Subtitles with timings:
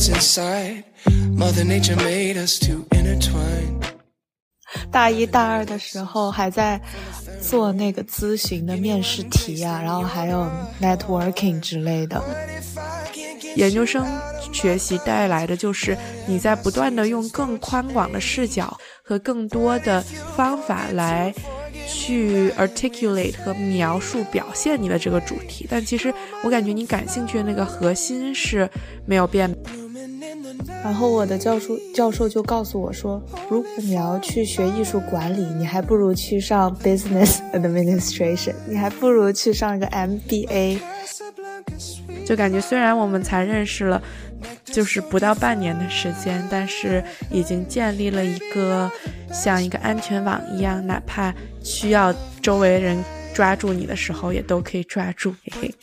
[0.00, 0.84] what's inside.
[1.36, 3.78] Mother Nature made us to intertwine.
[4.90, 6.80] 大一、大二的时候还在
[7.40, 10.46] 做那个咨询的面试题啊，然后还有
[10.80, 12.22] networking 之类的。
[13.56, 14.06] 研究生
[14.52, 20.00] 学习带来的就是你在不断的用更宽广的视角和更多的
[20.36, 21.34] 方法来
[21.88, 26.14] 去 articulate 和描述表现你的这个主题，但其实
[26.44, 28.70] 我感觉你感兴趣的那个核心是
[29.04, 29.52] 没有变。
[30.82, 40.78] 然后我的教授教授就告诉我说，如果你要去学艺术管理，你还不如去上 business administration，你还不如去上个 MBA。
[42.24, 44.00] 就感觉虽然我们才认识了，
[44.64, 48.90] 就是不到半年的时间，但是已经建立了一个
[49.32, 53.02] 像一个安全网一样，哪怕需要周围人
[53.34, 55.34] 抓住你的时候，也都可以抓住。
[55.44, 55.74] 嘿嘿。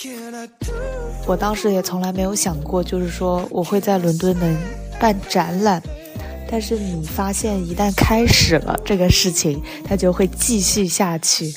[1.25, 4.55] 我当时也从来没有想过，就是说我会在伦敦能
[4.99, 5.81] 办展览，
[6.49, 11.53] 但是你发现一旦开始了这个事情，它就会继续下去。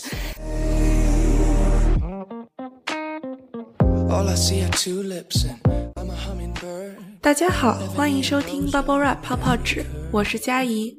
[7.20, 10.97] 大家好，欢迎收听 Bubble Wrap 泡泡纸，我是佳怡，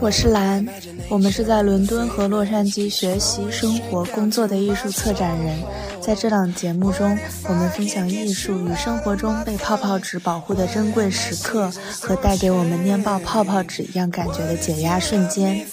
[0.00, 0.66] 我是兰，
[1.08, 5.58] 我们是在伦敦和洛杉矶学习、生活、工作的艺术策展人。
[6.00, 11.70] 在这档节目中，我们分享艺术与生活中被泡泡纸保护的珍贵时刻，
[12.00, 15.66] 和带给我们捏爆泡泡纸一样感觉的解压瞬间。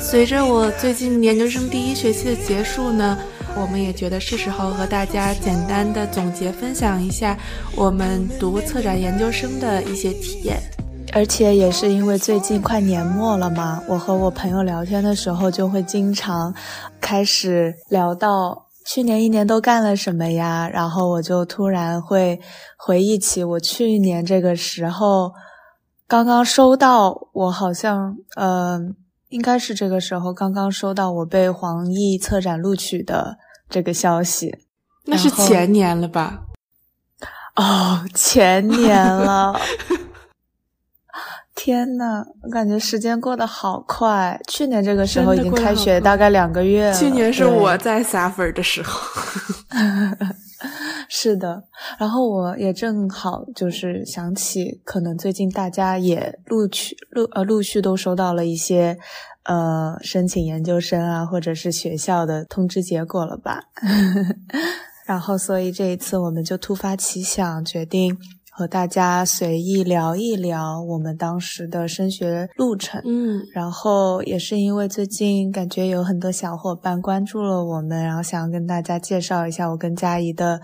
[0.00, 3.18] 随着我最近研究生第一学期的结束呢。
[3.54, 7.36] 我们也觉得是时候和大家简单的总结分享一下
[7.76, 10.58] 我们读策展研究生的一些体验，
[11.14, 16.54] 而且也是因为最近快年末了嘛，我和我朋友聊天的时候就会经常
[17.00, 22.40] 开始聊到去年一年都干了什么呀，然后我就突然会
[22.78, 25.32] 回忆起我去年这个时候
[26.08, 28.96] 刚刚收到，我好像嗯。
[29.32, 34.54] 应该是这个时候刚刚收到我被黄奕策展录取的这个消息，
[35.06, 36.42] 那是前年了吧？
[37.56, 39.58] 哦，前年了！
[41.64, 44.36] 天呐，我感觉时间过得好快。
[44.48, 46.92] 去年这个时候已经开学大概两个月了。
[46.92, 49.00] 去年是我在撒粉的时候。
[51.08, 51.62] 是的，
[51.98, 58.98] 然后我也正好就是想起，可能最近大家也录取陆呃陆续都收到了一些，
[59.44, 63.60] 呃申请研究生啊，或者是学校的通知结果了吧？
[65.06, 68.18] 然后所以这一次我们就突发奇想，决定。
[68.62, 80.60] 和大家随意聊一聊我们当时的升学路程，嗯，然后也是因为最近感觉有很多小伙伴关注了我们，然后想要跟大家介绍一下我跟佳怡的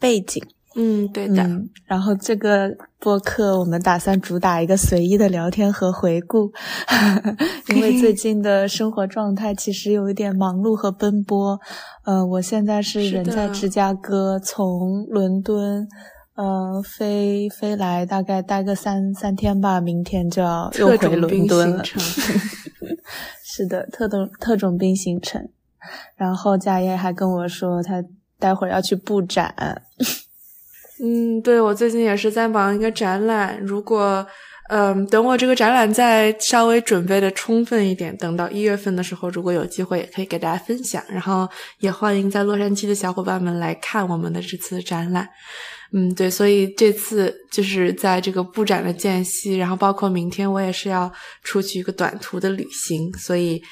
[0.00, 0.42] 背景，
[0.74, 1.48] 嗯，对的。
[1.84, 2.68] 然后这个
[2.98, 6.50] 播客我们打算主打一个随意的聊天和回顾，
[7.72, 11.56] 因为最 近的生活状态其实有一点忙碌和奔波。
[12.06, 15.86] 嗯，我现在是人在芝加哥，从伦敦。
[16.36, 21.82] 呃，飞飞来大概待个三三天吧，明天就要又回伦敦了。
[23.42, 25.48] 是的，特种特种兵行程。
[26.14, 28.04] 然后佳叶还跟我说，他
[28.38, 29.54] 待会儿要去布展。
[31.02, 33.58] 嗯，对，我最近也是在忙一个展览。
[33.60, 34.26] 如果
[34.68, 41.02] 嗯，等我这个展览再稍微准备的充分一点，等到一月份的时候，如果有机会，也可以给大家分享。
[41.08, 41.48] 然后
[41.78, 45.26] 也欢迎在洛杉矶的小伙伴们来看我们的这次展览。
[45.92, 51.10] 嗯，对，所以这次就是在这个布展的间隙，然后包括明天我也是要
[51.42, 53.62] 出去一个短途的旅行，所以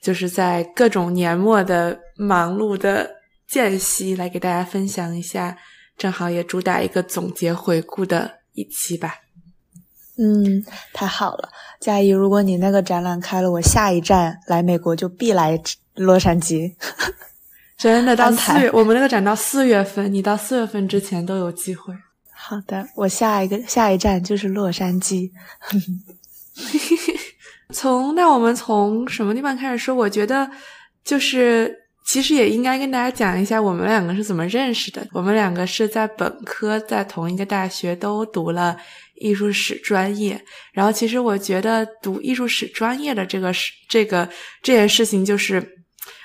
[0.00, 3.10] 就是在各种年末的忙碌的
[3.48, 5.56] 间隙来给大家分享一下，
[5.98, 9.14] 正好也主打一个总结回顾的一期吧。
[10.18, 11.48] 嗯，太好了，
[11.80, 15.60] 佳怡，如果你那个展览开了，我下一站来美国就必来
[15.94, 16.74] 洛杉矶。
[17.76, 21.92] 真的到四月，我们那个展到四月份，你到四月份之前都有机会。
[22.32, 25.30] 好的，我下一个下一站就是洛杉矶。
[27.74, 29.94] 从那我们从什么地方开始说？
[29.94, 30.48] 我觉得
[31.04, 31.74] 就是
[32.06, 35.06] 其实也应该跟大家讲一下我们两个是怎么认识的。
[35.12, 38.74] 我们两个是在本科在同一个大学都读了
[39.16, 40.42] 艺术史专业，
[40.72, 44.26] 然后其实我觉得读艺术史专业的这个是这个
[44.62, 45.75] 这件事情就是。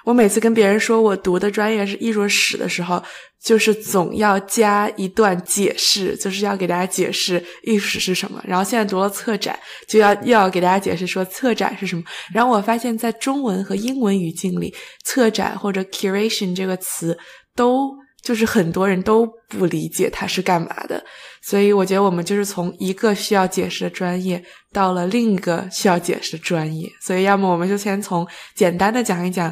[0.05, 3.01] 我每次跟别人说我读的专业是艺术史的时候，
[3.43, 8.41] 就是总要加一段解释，就是要给大家解释艺术史是什么。
[8.45, 9.57] 然后现在读了策展，
[9.87, 12.03] 就要又要给大家解释说策展是什么。
[12.33, 17.17] 然后我发现，在中文和英文语境里，策展或者 curation 这个词
[17.55, 17.91] 都
[18.23, 21.03] 就是很多人都不理解它是干嘛的。
[21.43, 26.87] 所以我觉得我们就是从一个需要解释的专业到了另一个需要解释的专业。
[27.01, 29.51] 所以要么我们就先从简单的讲一讲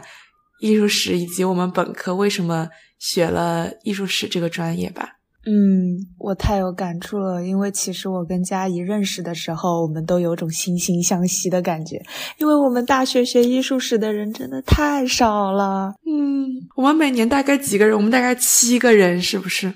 [0.59, 2.67] 艺术史以及我们本科为什么
[2.97, 5.15] 学了艺术史这个专业吧。
[5.45, 12.00] 嗯，我太有感触了，因为其实我跟佳怡认识的时候，我们都有种惺惺相惜的感觉，
[12.38, 15.94] 因为我们大学学艺术史的人真的太少了。
[16.06, 16.45] 嗯，
[16.75, 17.95] 我们每年大概几个人？
[17.95, 19.73] 我们大概七个人，是不是？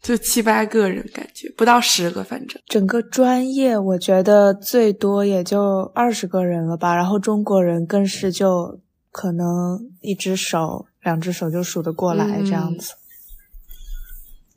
[0.00, 6.94] 就七八个人，感觉不到十个，反正整个专业我觉得最多也就二十个人了吧。
[6.94, 8.80] 然后中国人更是就
[9.12, 12.94] 可能一只手、两只手就数得过来这样子。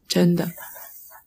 [0.08, 0.50] 真的，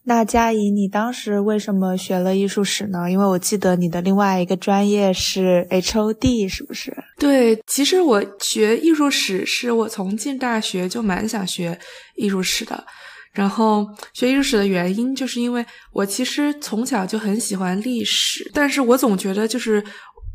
[0.05, 3.11] 那佳怡，你当时为什么学了艺术史呢？
[3.11, 6.97] 因为我记得你的另外一个专业是 HOD，是不是？
[7.19, 11.79] 对，其实我学艺术史是我从进大学就蛮想学
[12.17, 12.83] 艺术史的。
[13.31, 19.85] 然后学艺术史的原因，就是因为我其实从小就很喜欢历史，但是我总觉得就是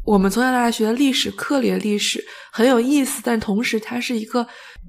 [0.05, 4.45] 我们从小到大学的历史课里的历史很有意思，但同时它是一个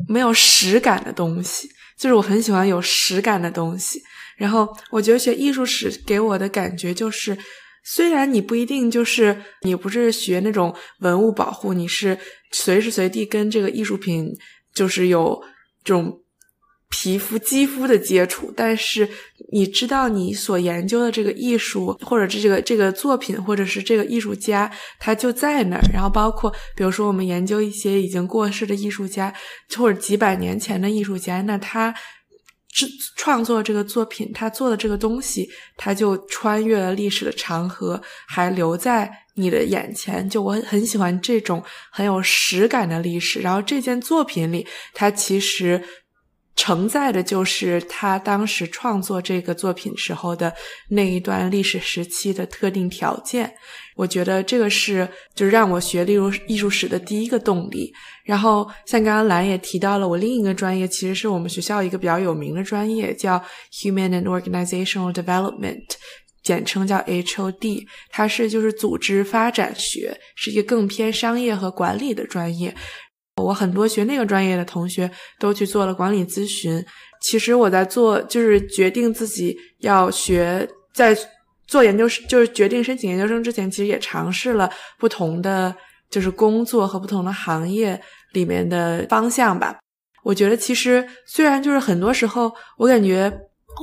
[0.08, 1.68] 没有实感的东西。
[1.96, 4.02] 就是我很喜欢有实感的东西，
[4.36, 7.38] 然后我觉得学艺术史给我的感觉就是，
[7.84, 12.18] 虽然你不一定就是你不是学那种文物保护，你是
[12.50, 14.28] 随时随地跟这个艺术品
[14.74, 15.40] 就是有
[15.84, 16.20] 这种
[16.90, 19.08] 皮肤肌肤的接触，但是
[19.52, 29.32] 你知道你所研究的这个艺术或者这个这个作品或者是这个艺术家他就在那儿，然后包括比如说我们研究一些已经过世的艺术家
[29.76, 31.94] 或者几百年前的艺术家，那他。
[32.76, 40.28] 制创作这个作品，他做的这个东西，他就穿越了历史的长河，还留在你的眼前。
[40.28, 43.38] 就我很喜欢这种很有实感的历史。
[43.38, 45.80] 然后这件作品里，它其实
[46.56, 50.52] 承载的就是他当时创作这个作品时候的
[50.88, 53.52] 那一段历史时期的特定条件。
[53.96, 57.92] 我觉得这个是就是让我学例如艺术史的第一个动力。
[58.24, 63.42] 然后像刚刚兰也提到了，我另一个专业其实是我们学校一个比较有名的专业，叫
[63.72, 65.84] Human and Organizational Development，
[66.42, 67.86] 简称叫 HOD。
[68.10, 72.74] 它是就是组织发展学，是一个更偏商业和管理的专业。
[73.42, 76.84] 我很多学那个专业的同学都去做了管理咨询。
[77.20, 81.16] 其实我在做就是决定自己要学在。
[81.66, 85.74] 做研究生就是决定申请研究生之前，其实也尝试了不同的
[86.10, 87.98] 就是工作和不同的行业
[88.32, 89.78] 里面的方向吧。
[90.22, 93.32] 我觉得其实虽然就是很多时候，我感觉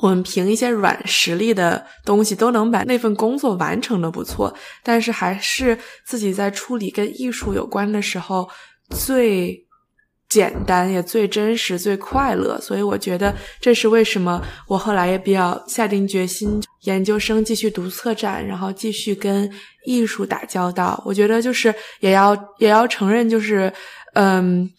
[0.04, 5.76] 我们凭一些软实力的东西都能把那份工作完成的不错，但是还是
[6.06, 8.48] 自己在处理跟艺术有关的时候
[8.92, 9.66] 最。
[10.30, 19.52] 简单也最真实、最快乐，所以我觉得这是为什么我后来也比较下定决心，研究生继续读策展，然后继续跟
[19.86, 21.04] 艺术打交道。
[21.06, 23.70] 我觉得就是也要 也要承认，就是
[24.14, 24.72] 嗯，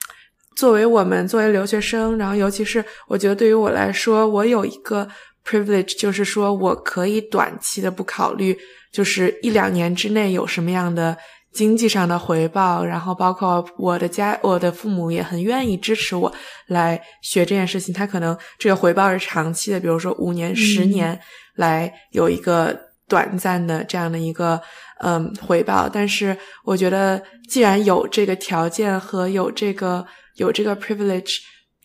[0.57, 5.07] 作为我们作为留学生，然后尤其是我觉得对于我来说，我有一个
[5.47, 8.59] privilege，就是说我可以短期的不考虑，
[8.91, 11.15] 就是一两年之内有什么样的。
[11.53, 16.33] 经济上的回报，然后包括我的家，我的父母也很愿意支持我
[16.67, 17.93] 来学这件事情。
[17.93, 21.19] 他可能这个回报是长期的，比如说五年、十年
[21.57, 22.75] 来有一个
[23.07, 24.59] 短暂的这样的一个
[25.01, 25.89] 嗯回报。
[25.89, 31.37] 但是我觉得，既然有这个条件和有这个有这个 privilege，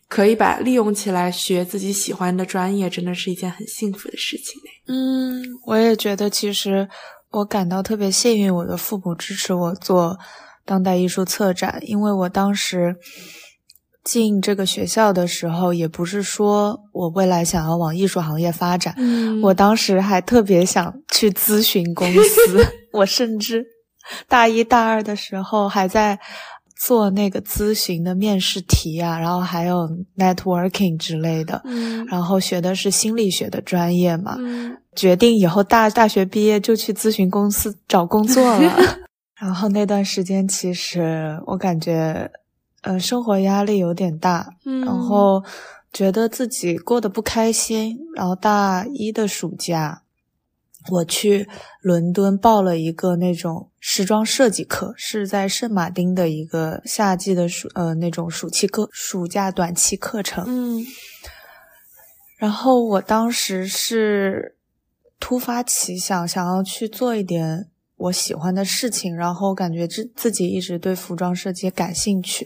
[0.08, 6.88] 可以把利用起来学自己喜欢的专业，真的是一件很幸福的事情嗯，我也觉得其实。
[7.32, 10.18] 我感到特别幸运，我的父母支持我做
[10.66, 12.96] 当代艺术策展，因为我当时
[14.04, 18.96] 进这个学校的时候，也不是说我未来想要往艺术行业发展，
[19.44, 23.66] 我当时还特别想去咨询公司， 我甚至
[24.30, 26.18] 大一大二的时候还在
[26.80, 31.62] 做那个咨询的面试题啊，然后还有 networking 之类的，
[32.08, 34.38] 然后学的是心理学的专业嘛。
[34.96, 38.76] 决定以后大大学毕业就去咨询公司找工作了，
[39.40, 42.32] 然后那段时间其实我感觉，
[42.82, 44.48] 呃，生活压力有点大，
[44.84, 45.44] 然后
[45.94, 47.98] 觉得自己过得不开心。
[48.16, 50.02] 然后大一的暑假，
[50.90, 51.48] 我去
[51.82, 60.46] 伦敦报了一个那种时装设计课，是在圣马丁的一个夏季的暑呃那种暑期课暑假短期课程。
[60.48, 60.86] 嗯，
[62.38, 64.54] 然后我当时是。
[65.20, 72.46] 突发奇想，想要去做一点我喜欢的事情，然后感觉自自己一直对服装设计感兴趣，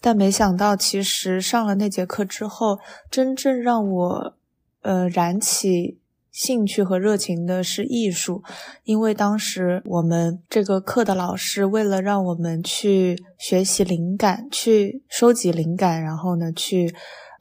[0.00, 2.78] 但没想到其实上了那节课之后，
[3.10, 4.36] 真正让我
[4.82, 5.98] 呃燃起
[6.32, 8.42] 兴趣和热情的是艺术，
[8.82, 16.92] 因为当时我们这个课的老师为了让我们去学习灵感，去收集灵感，然后呢去。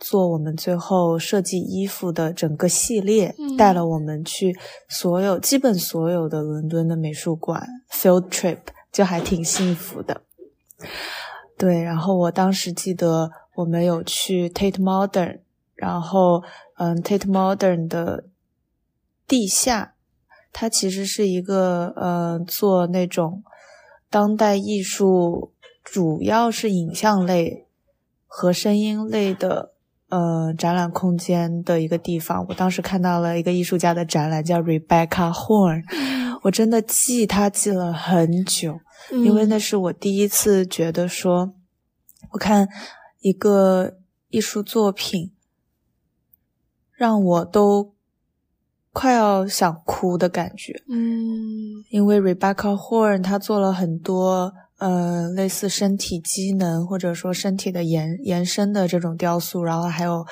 [0.03, 4.57] 做我们最后设计衣服的整个系列，带了我们去
[4.89, 8.57] 所有基本所有的伦敦的美术馆 field trip，
[8.91, 10.23] 就还挺幸福的。
[11.55, 15.41] 对，然后我当时记得我们有去 Tate Modern，
[15.75, 16.41] 然后
[16.79, 18.23] 嗯，Tate Modern 的
[19.27, 19.95] 地下，
[20.51, 23.43] 它其实是一个呃做那种
[24.09, 27.67] 当代艺术，主要是影像类
[28.25, 29.71] 和声音类的。
[30.09, 35.85] 呃，展览空间的一个地方，我当时看到了一个艺术家的展览，叫 Rebecca Horn，
[36.41, 38.77] 我真的记他记了很久，
[39.11, 41.53] 因为那是我第一次觉得说，
[42.31, 42.67] 我看
[43.21, 45.31] 一个艺术作品，
[46.91, 47.90] 让我都
[48.93, 50.81] 快要想哭的感觉。
[50.89, 54.53] 嗯，因为 Rebecca Horn 他做了很多。
[54.81, 60.25] 呃，类似身体机能或者说身体的延延伸的这种雕塑，然后还有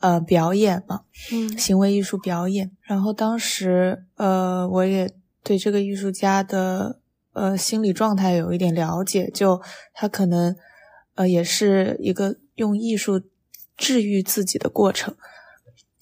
[0.00, 1.00] 呃表演嘛，
[1.32, 2.70] 嗯，行为艺术表演。
[2.82, 5.10] 然后当时呃，我也
[5.42, 7.00] 对这个艺术家的
[7.32, 9.58] 呃心理状态有一点了解，就
[9.94, 10.54] 他可能
[11.14, 13.22] 呃也是一个用艺术
[13.74, 15.16] 治愈自己的过程。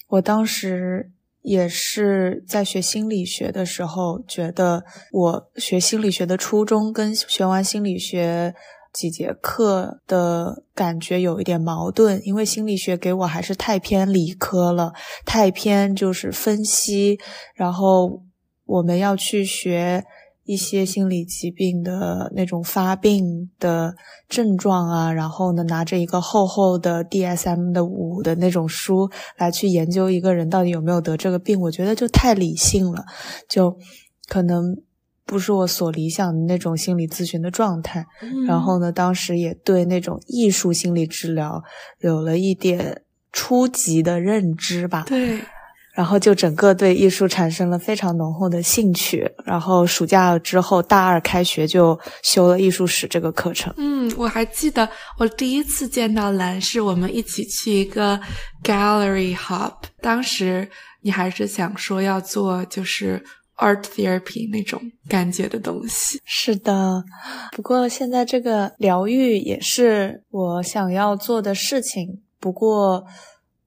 [0.09, 1.13] 我当时。
[1.43, 8.55] 也是在学心理学的时候，觉得我学心理学的初衷跟学完心理学
[8.93, 14.93] 几节课的感觉有一点矛盾，因为心理学给我还是太偏理科了，
[15.27, 17.19] 太偏就是分析，
[17.55, 18.23] 然后
[18.65, 20.05] 我们要去学。
[20.45, 23.95] 一些心理疾病的那种发病的
[24.29, 33.05] 症状啊，然后呢，拿着一个厚厚的 DSM 的五的那种书来去研究一个人到底有没有得这个病，我觉得就太理性了，
[33.49, 33.77] 就
[34.29, 34.77] 可能
[35.25, 38.05] 不是我所理想的那种心理咨询的状态。
[38.49, 41.63] 然后呢，当时也对那种艺术心理治疗
[42.01, 45.05] 有了一点初级的认知吧。
[45.07, 45.39] 对。
[45.95, 53.73] 然后就整个对艺术产生了非常浓厚的兴趣，然后暑假之后大二开学就修了艺术史这个课程。
[53.77, 58.19] 嗯，我还记得我第一次见到蓝是我们一起去一个
[58.65, 60.67] gallery hop，当时
[61.03, 63.23] 你还是想说要做就是
[63.57, 66.19] art therapy 那种感觉的东西。
[66.25, 67.05] 是的，
[67.55, 73.05] 不过现在这个疗愈也是我想要做的事情，不过。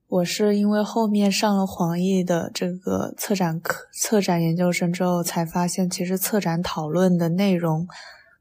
[0.08, 7.88] 我是因为后面上了黄奕的这个策展课、策展研究生之后，才发现其实策展讨论的内容，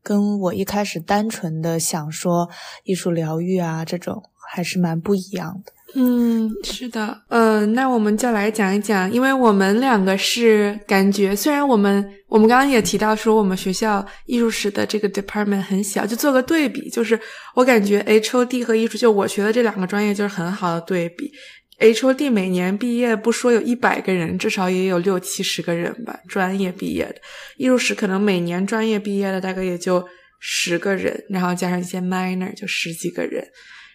[0.03, 2.49] 跟我一开始单纯的想说
[2.85, 5.73] 艺术疗愈啊这种还是蛮不一样的。
[5.97, 17.19] 嗯， 是的，呃，那我们就来讲一讲，因为我们两个是感觉，虽然我们我们刚刚也提到说我们学校艺术史的这个 department 很小，就做个对比，就是
[17.55, 21.31] 我感觉 H O D 和艺术，就我学的这两个专业就是很好的对比。
[21.79, 27.17] H O D 每年毕业不说有一百个人，至少也有六七十个人吧，专业毕业的。
[27.57, 30.05] 艺术史可能每年专业毕业的大概也就
[30.41, 33.47] 十个人，然后加上一些 minor 就十几个人，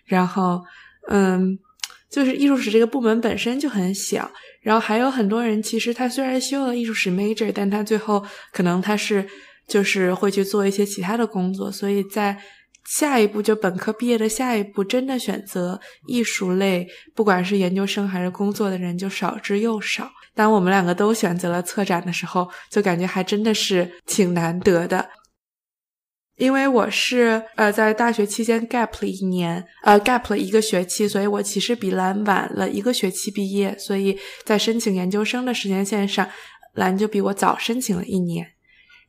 [0.06, 0.62] 然后
[1.10, 1.60] 嗯。
[2.10, 4.30] 就是艺术史这个部门本身就很小，
[4.62, 9.28] 然后还有很多人，其实他虽然修了艺术史 major，但他最后可能他是
[9.68, 12.38] 就是会去做一些其他的工作，所以在
[12.86, 20.10] 下一步就本科毕业的下一步，真的选择艺术类，不管是研究生还是工作的人就少之又少。
[20.34, 25.08] 当我们两个都选择了策展的时候，就感觉还真的是挺难得的。
[26.40, 36.26] 因为我是呃在大学期间 gap 了一年，呃 gap 了一个学期，所以我其实比蓝晚了一个学期毕业，所以在申请研究生的时间线上，
[36.76, 38.48] 蓝就比我早申请了一年。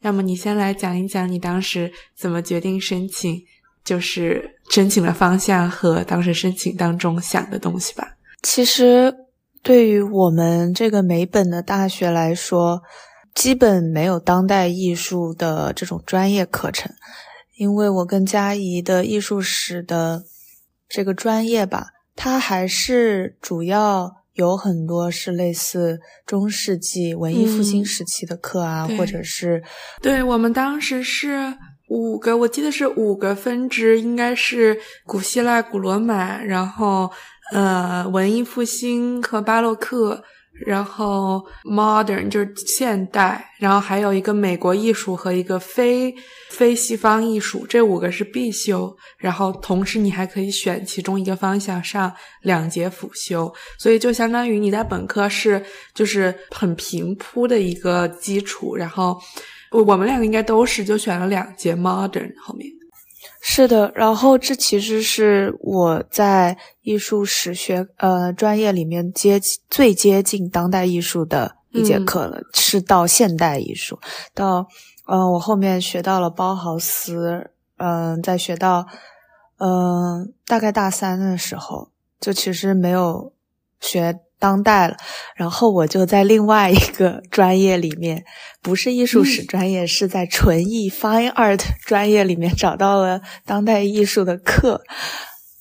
[0.00, 3.40] 要么你先来讲一讲你当时怎么决定申请，
[3.84, 8.16] 就是申请的方向和当时申请当中想的东西吧。
[8.42, 9.14] 其实
[9.62, 12.82] 对于我们这个美本的大学来说。
[13.34, 16.92] 基本没有当代艺术的这种专业课程，
[17.56, 20.24] 因为我跟佳怡的艺术史的
[20.88, 29.62] 这个专业吧，它还是主要有很多是类似中世纪文艺复兴时期的课啊，或者是
[30.02, 31.56] 对我们当时是
[31.88, 37.10] 五个，我记得是五个分支，应该是古希腊、古罗马，然后
[37.52, 40.24] 呃文艺复兴和巴洛克。
[40.66, 46.14] 然后 modern 就是现代，然后还有一个美国艺术和一个非
[46.50, 48.94] 非西方艺术，这五个是必修。
[49.18, 52.12] 然后同时你还可以选其中一个方向上
[52.42, 55.64] 两节辅修，所以就相当于你在本科是
[55.94, 58.76] 就是很平铺的一个基础。
[58.76, 59.18] 然后
[59.70, 62.79] 我我们两个应该都是就选了两节 modern 后面。
[63.40, 73.98] 是的，然后这其实是我在艺术史学呃专业里面接最接近当代艺术的一节课了，是到现代艺术，
[74.34, 74.66] 到
[75.06, 78.86] 嗯我后面学到了包豪斯，嗯在学到
[79.58, 81.88] 嗯大概大三的时候，
[82.20, 83.32] 就其实没有
[83.80, 84.20] 学。
[84.40, 84.96] 当代了，
[85.36, 88.24] 然后我就在另外一个专业里面，
[88.62, 94.82] 不是艺术史专业，是在纯艺 Fine Art 专业里面找到了当代艺术的课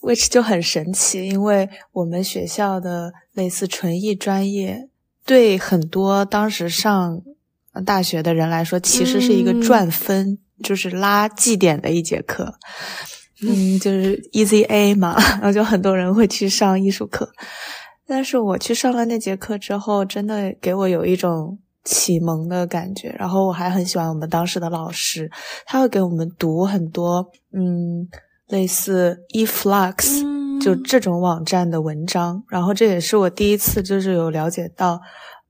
[0.01, 4.87] ，which 就很神奇，因为我们学校的类似纯艺专业，
[5.25, 7.21] 对很多当时上
[7.85, 12.55] 大学的人来说，其实是一个赚分，就是拉绩点的一节课，
[13.41, 17.29] 嗯，就是 Easy A 嘛， 然后就很多人会去上艺术课。
[18.09, 23.15] 但是我去上了那节课之后，真的给我有一种启蒙的感觉。
[23.19, 25.29] 然后我还很喜欢我们当时的老师，
[25.63, 28.09] 他会给我们读很多，嗯，
[28.47, 32.43] 类似 eFlux 就这种网站的文章。
[32.49, 34.99] 然后这也是我第一次就是有了解到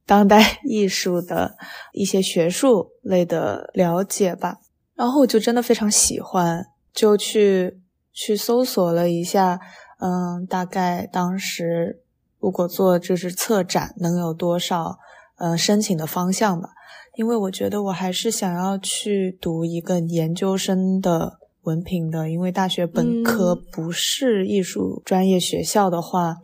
[0.06, 1.56] 当代 艺术的
[1.94, 4.58] 一些学术类的了解吧。
[4.96, 7.80] 然后我就真的非常喜欢，就去
[8.12, 9.62] 去搜索了一下，
[10.02, 12.02] 嗯，大概当时。
[12.40, 14.98] 如果做就是策展，能有多少
[15.38, 16.70] 呃申请的方向吧？
[17.16, 26.38] 因为我觉得我还是想要去读一个研究生的文凭的，因为大学本科不是艺术专业学校的话，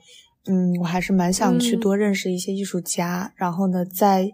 [0.48, 4.30] 嗯，我还是蛮想去多认识一些艺术家，然后呢，在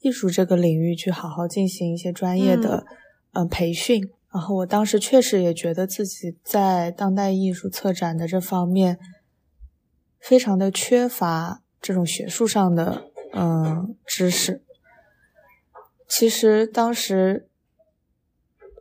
[0.00, 2.84] 艺术这个领域去好好进行一些专业的
[3.32, 4.10] 嗯培训。
[4.30, 8.98] 然后我当时确实也觉得自己在当代艺术策展的这方面。
[10.20, 14.62] 非常的缺乏这种学术上的嗯知识。
[16.06, 17.48] 其实当时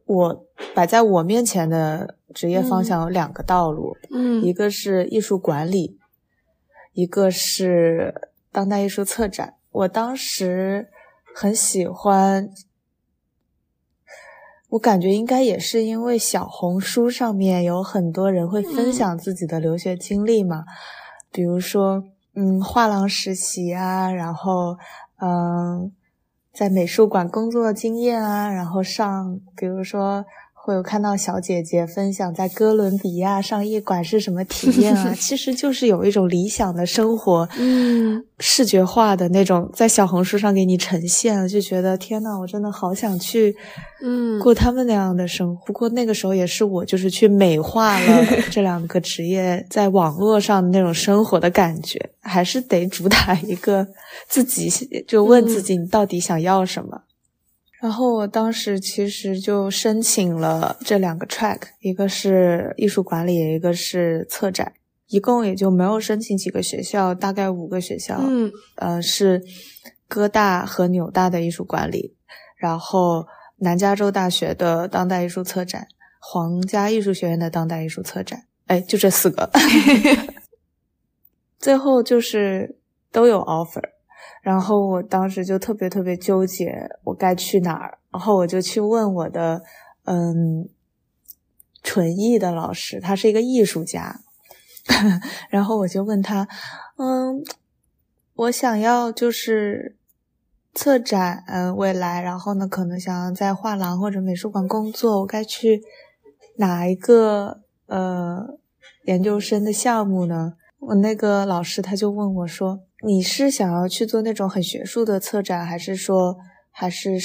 [0.06, 5.98] 我摆在我面前的职业方向有两个道路，嗯，一个是艺术管理，
[6.94, 9.56] 一个是当代艺术策展。
[9.72, 10.90] 我当时
[11.36, 12.50] 很喜欢，
[14.70, 20.66] 我感觉应该也是因为小红书上面有很多人会分享自己的留学经历嘛。
[21.32, 22.04] 比如说，
[22.36, 24.78] 嗯，画廊实习啊，然后，
[25.22, 25.92] 嗯，
[26.54, 30.26] 在美术馆工作经验啊，然后上，比如说。
[30.70, 35.12] 会有看到小姐姐分享在哥伦比亚上夜馆是什么体验啊？
[35.20, 43.56] 其实就是有一种理想的生活，嗯，视觉化的那种，在小红书上给你呈现，就觉得天呐，我真的好想去，
[44.04, 45.66] 嗯，过他们那样的生活。
[45.66, 53.88] 不过那个时候也是我就是去美化了 这两个职业在网络上的那种生活的感觉，还是得主打一个
[54.28, 54.70] 自己
[55.08, 57.02] 就问自己，你到底想要什么。
[57.82, 64.74] 然后我当时其实就申请了这两个 track，一个是艺术管理，一个是策展，
[65.08, 68.20] 一共也就没有申请几个学校，大概五个学校。
[68.22, 69.42] 嗯，呃，是
[70.10, 72.16] 哥大和纽大的艺术管理，
[72.58, 73.26] 然后
[73.60, 75.88] 南加州大学的当代艺术策展，
[76.20, 78.44] 皇家艺术学院的当代艺术策展。
[78.68, 79.50] 哎，就这四个，
[81.58, 82.78] 最后就是
[83.12, 83.84] 都有 offer。
[84.42, 87.98] 然后我当时就特别特别纠结，我该去哪儿？
[88.12, 89.62] 然后我就去问我的，
[90.06, 90.68] 嗯，
[91.84, 94.22] 纯艺的老师，他是一个艺术家。
[95.50, 96.48] 然后我就问他，
[96.98, 97.44] 嗯，
[98.34, 99.98] 我想要就是
[100.74, 105.84] 策展，嗯，未来，然后呢，可能想要在画廊或者美术馆工作，我该去
[106.56, 108.58] 哪一个呃
[109.04, 110.54] 研究生的项目呢？
[110.80, 112.80] 我那个老师他就问我说。
[113.02, 116.38] 你是想要去做那种很学术的策展，还是说
[116.70, 117.18] 还是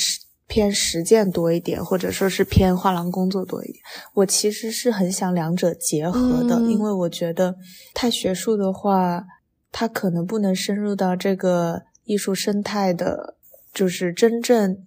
[0.46, 3.82] 偏实践多一点，或者说是偏画廊工作多一点？
[4.14, 7.56] 我其实是很想两者结合的，因为我觉得
[7.92, 9.24] 太学术的话，
[9.72, 13.37] 它可能不能深入到这个艺术生态的，
[13.72, 14.78] 就是真正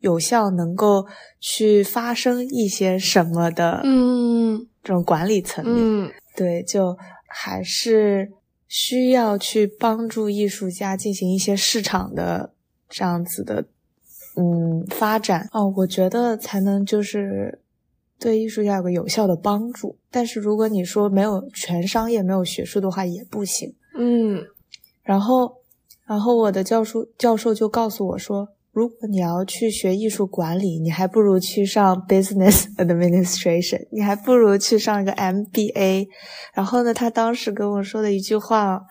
[0.00, 1.06] 有效能够
[1.40, 8.30] 去发生一些什么的，嗯，这种管理层面，对，就还是。
[8.68, 12.52] 需要去帮助艺术家进行一些市场的
[12.88, 13.64] 这样子的，
[14.36, 17.60] 嗯，发展哦，我觉得才能就是
[18.18, 19.96] 对艺术家有个有效的帮助。
[20.10, 23.74] 但是如果你说没有全商业、没有学术的话，也不行。
[23.98, 24.44] 嗯，
[25.02, 25.58] 然后
[26.04, 36.06] 然后我的教授教授就告诉我说，如果你要去学艺术管理，你还不如去上 business administration，你还不如去上一个 MBA。
[36.52, 38.82] 然后呢，他当时跟我说的一句话，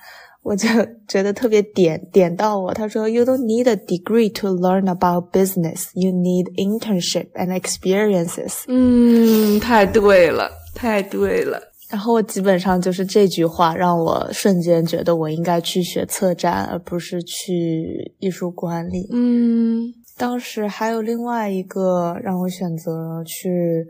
[0.41, 0.67] 我就
[1.07, 2.73] 觉得特别点点到我。
[2.73, 5.89] 他说：“You don't need a degree to learn about business.
[5.93, 11.61] You need internship and experiences。”嗯，太对了，太对了。
[11.95, 19.07] 然后基本上就是这句话让我瞬间觉得我应该去学策展，而不是去艺术管理。
[19.13, 23.87] 嗯，当时还有另外一个让我选择去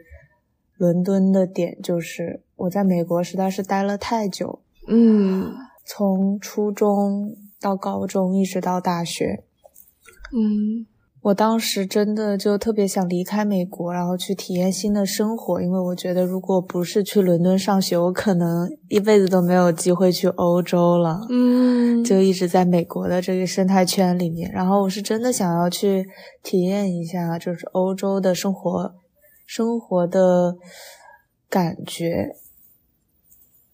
[0.78, 4.60] 伦敦的点，就是我在美国实在是待了太久。
[4.88, 5.52] 嗯，
[5.84, 9.44] 从初中到高中一直到大学。
[10.32, 10.86] 嗯。
[11.26, 21.26] 我当时真的就特别想离开美国，然后去体验新的生活，因为我觉得如果不是去伦敦上学，我可能一辈子都没有机会去欧洲了。
[21.32, 24.52] 嗯，就一直在美国的这个生态圈里面。
[24.52, 26.06] 然后我是真的想要去
[26.44, 28.94] 体验一下，就是欧洲的生活，
[29.48, 30.58] 生活的
[31.50, 32.36] 感觉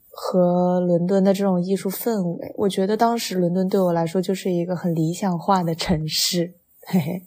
[0.10, 2.54] 和伦敦的这种艺术氛围。
[2.60, 6.54] 我觉得当时伦敦对我来说就是一个很理想化的城市。
[6.84, 7.24] 嘿嘿，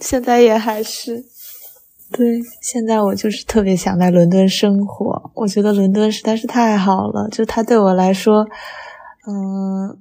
[0.00, 1.24] 现在也还是，
[2.12, 5.30] 对，现在我就是特别想在伦敦生活。
[5.34, 8.46] 我觉得伦敦实在是太好了，就它对我来说，
[9.26, 10.00] 嗯，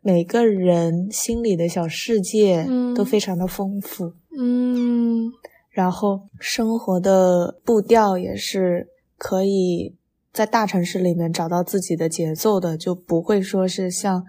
[0.00, 5.32] 每个人心里的小世界都非常的丰富，嗯，
[5.70, 9.96] 然后生活的步调也是可以
[10.32, 14.24] 在大城市里面找到自己的节奏的，就不会说是像。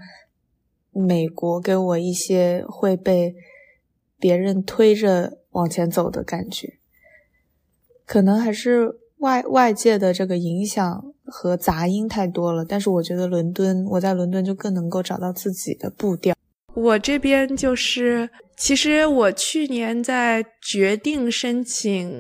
[0.92, 3.36] 美国给我一些会被
[4.20, 6.78] 别人推着往前走的感觉，
[8.06, 12.66] 可能还是外外界的这个影响和杂音太多了。
[12.66, 16.36] 但是我觉得伦敦，我在伦敦就更能够找到自己的步调。
[16.74, 18.30] 我这边就是，
[18.62, 22.14] 其实我去年在决定申请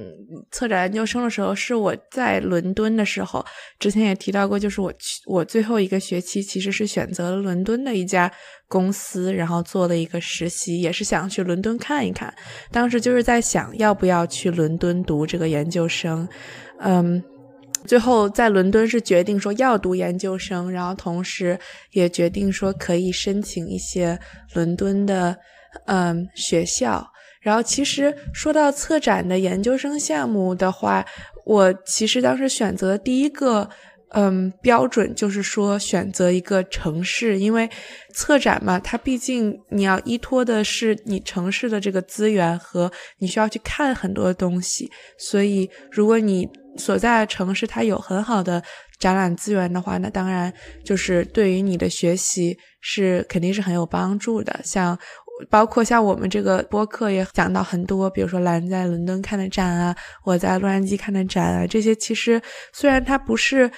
[0.49, 3.45] 策展研究生的时候，是我在伦敦的时候，
[3.77, 8.29] 之前也提到过，就是我去我最后一个学期其实是选择了伦敦的一家
[8.67, 12.33] 公司，然后做了一个实习，也是想去伦敦看一看。
[12.71, 16.27] 当时就是在想要不要去伦敦读这个研究生，
[16.79, 17.23] 嗯。
[17.85, 21.57] 最后在伦敦是决定说要读研究生，然后同时
[21.91, 24.19] 也决定说可以申请一些
[24.53, 25.35] 伦敦的
[25.85, 27.07] 嗯学校。
[27.41, 31.03] 然后其实说到策展的研究生项目的话，
[31.43, 33.67] 我其实当时选择第一个
[34.09, 37.67] 嗯标准就是说选择一个城市，因为
[38.13, 48.61] 策展嘛，它毕竟你要依托的是你城市的这个资源和你需要去看很多东西，所以如果你所在的城市它有很好的
[48.99, 50.53] 展览资源的话，那当然
[50.85, 54.59] 就是对于你的学习是肯定是很有帮助的。
[54.63, 54.97] 像
[55.49, 62.41] 包括像我们这个播客也讲到很多，比如说兰在伦敦看的展啊，我在洛杉矶看的展啊，这些其实
[62.73, 63.69] 虽然它不是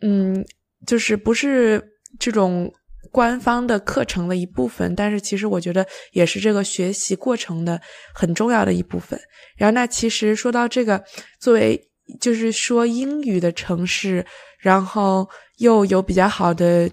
[0.00, 0.44] 嗯，
[0.86, 1.82] 就是不是
[2.18, 2.72] 这种
[3.10, 7.80] 官方的课程的一部分，但是其实我觉得也是这个学习过程的
[8.14, 9.18] 很重要的一部分。
[9.56, 11.02] 然后那其实说到这个，
[11.40, 11.80] 作为
[12.20, 14.24] 就是说英语的城市，
[14.58, 15.28] 然后
[15.58, 16.90] 又有比较好的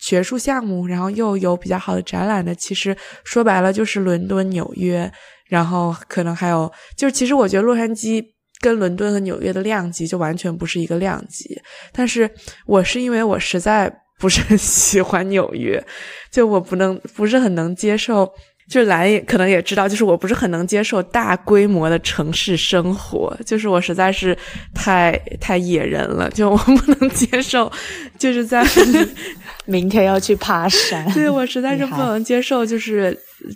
[0.00, 5.10] 学术项目，然后又有比较好的展览的，其实说白了就是伦敦、纽约，
[5.48, 8.24] 然后可能还有就是，其实我觉得洛杉矶
[8.60, 11.60] 跟伦敦和纽约的量级就完全不是一个量级。
[11.92, 12.28] 但是
[12.66, 15.82] 我是因为我实在不是很喜欢纽约，
[16.30, 18.30] 就我不能不是很能接受。
[18.70, 24.36] 就蓝也可能也知道，就是我不是很能接受大规模的城市生活，就是我实在是
[24.72, 27.70] 太太野人了，就我不能接受，
[28.16, 28.64] 就是在
[29.66, 33.10] 明天要去爬山，对我实在是不能接受，就是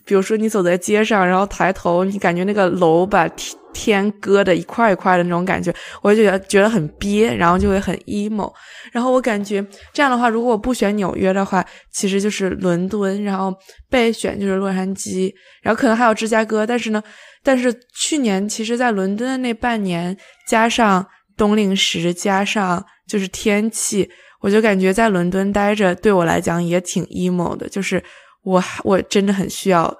[0.04, 3.30] 比如说你走在街上，然后抬头，你感觉那个楼把
[3.74, 4.10] 天。
[4.20, 8.50] 割的一块一块的那种感觉，我就觉得觉得很憋，然后就会很 emo。
[8.92, 13.54] 然后我感觉这样的话，如果我不选纽约的话，其实就是伦敦，然后
[13.90, 15.30] 备选就是洛杉矶，
[15.62, 16.66] 然后可能还有芝加哥。
[16.66, 17.02] 但是呢，
[17.42, 21.06] 但是去年其实，在伦敦的那半年，加上
[21.36, 24.08] 冬令时，加上就是天气，
[24.40, 28.02] 我就感觉在伦敦待着对我来讲也挺 emo 的，就是
[28.44, 29.94] 我我真的很需要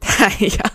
[0.00, 0.72] 太阳，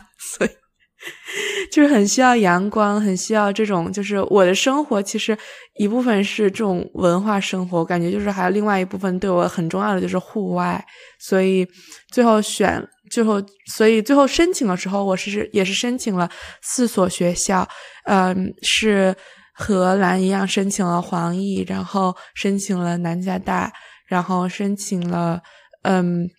[1.71, 3.91] 就是很需要阳光，很需要这种。
[3.91, 5.37] 就是我的生活，其实
[5.77, 10.83] 一部分是这种文化生活，感觉就是还有另外一部分对我很重要的就是户外。
[11.19, 11.67] 所以
[12.11, 16.29] 最后选，最后所以最后申请的时候，我是也是申请了
[16.61, 17.67] 四所学校，
[18.05, 19.15] 嗯，是
[19.53, 23.71] 和兰一样申请了黄奕，然后申请了南加大，
[24.07, 25.41] 然后申请了
[25.83, 26.29] 嗯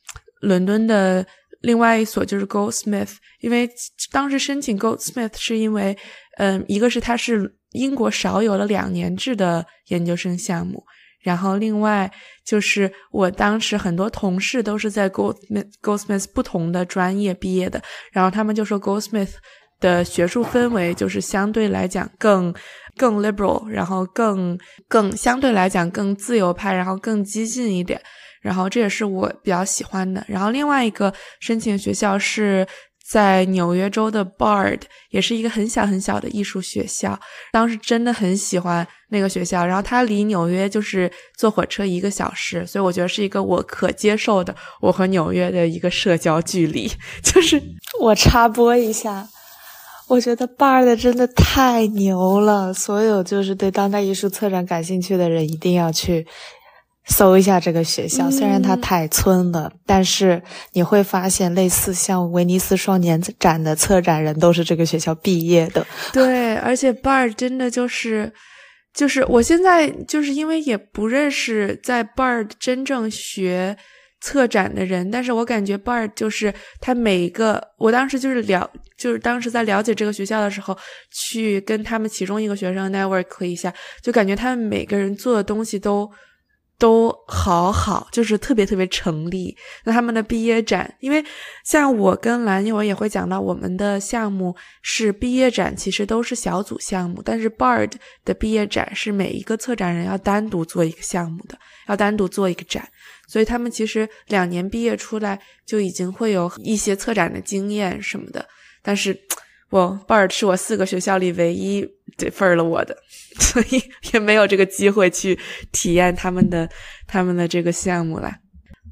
[0.40, 1.26] 伦敦的
[1.60, 3.68] 另外一所就是 Goldsmith，因为
[4.12, 5.96] 当时申请 Goldsmith 是因为，
[6.38, 10.84] 嗯，一个是它是英国少有的两年制的研究生项目。
[11.22, 12.08] 然后，另外
[12.44, 19.32] 就是我当时很多同事都是在 Goldsmith Goldsmith 不同的专业毕业的，然后他们就说 Goldsmith
[19.80, 22.54] 的学术氛围就是相对来讲更
[22.96, 28.00] 更 liberal，然后更更相对来讲更自由派，然后更激进一点，
[28.46, 30.24] 然后这也是我比较喜欢的。
[30.28, 32.66] 然后另外一个申请学校是。
[33.08, 34.80] 在纽约州的 Bard
[35.10, 37.16] 也是一个很小很小的艺术学校，
[37.52, 39.64] 当时真的很喜欢那个学校。
[39.64, 46.90] 然后它离纽约就是坐火车一个小时，所以我觉得是一个我可接受的我和纽约的一个社交距离。
[47.22, 47.62] 就是
[48.00, 49.28] 我插播一下，
[50.08, 56.26] 我觉得 Bard 真的太牛了，所有就是对当代艺术策展感兴趣的人一定要去。
[57.08, 60.42] 搜一下这个学校，虽然它太村了，但是
[60.72, 65.86] 你会发现，类似像威尼斯双年展的策展人都是这个学校毕业的。
[66.12, 68.32] 对，而且 Bar 真的就是，
[68.92, 73.76] 就是我现在就是因为也不认识在 Bar 真正学
[74.20, 80.76] 策展的人，但是我感觉 Bar 就是他每一个，我当时就是了，就是当时在了解这个学校的时候，
[81.12, 86.10] 去跟他们其中一个学生 network 一下，就感觉他们每个人做的东西都。
[86.78, 89.56] 都好好，就是特别特别成立。
[89.84, 91.24] 那他们的毕业展，因为
[91.64, 97.22] 像我跟蓝，一会儿也会讲到，我们的项目是毕业展，其实都是小组项目。
[97.22, 97.92] 但是 Bard
[98.24, 101.58] 的毕业展是每一个策展人要单独做一个项目的，
[101.88, 102.86] 要单独做一个展。
[103.28, 108.46] 所以他们其实两年毕业出来就已经会有一些策展的经验什么的。
[108.82, 109.18] 但是。
[109.70, 111.84] 我 Bard 是我四个学校里唯一
[112.16, 112.96] 得分了我的，
[113.40, 115.38] 所以也没有这个机会去
[115.72, 116.68] 体验他们的
[117.06, 118.32] 他们的这个项目了。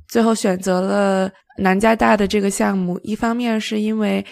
[0.08, 4.24] 最后选择了南加大的这个项目，一方面是因为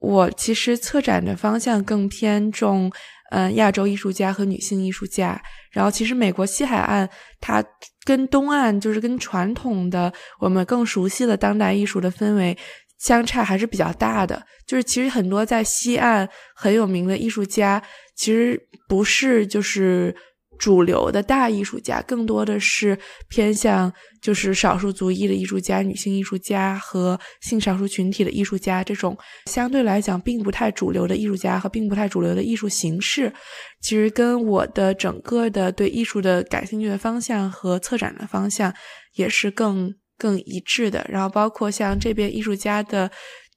[0.00, 2.90] 我其实策展的方向更偏重，
[3.30, 5.40] 嗯，亚洲艺术家和女性艺术家。
[5.70, 7.08] 然后其实美国西海岸
[7.40, 7.62] 它
[8.04, 12.56] 跟东岸就是跟传统的我们更熟悉的当代艺术的氛围。
[12.98, 17.82] 相差还是比较大的，就是其实很多在西岸很有名的艺术家，
[18.16, 20.14] 其实不是就是
[20.58, 33.32] 主流的大艺术家，更多的是偏向就是少数族裔的艺术家、女性艺术家和性少数群体的艺术家这种相对来讲并不太主流的艺术家和并不太主流的艺术形式，
[33.80, 38.74] 其实跟我的整个的对艺术的感兴趣的方向和策展的方向
[39.14, 39.94] 也是更。
[40.18, 43.08] 更一致的，然后包括像这边艺术家的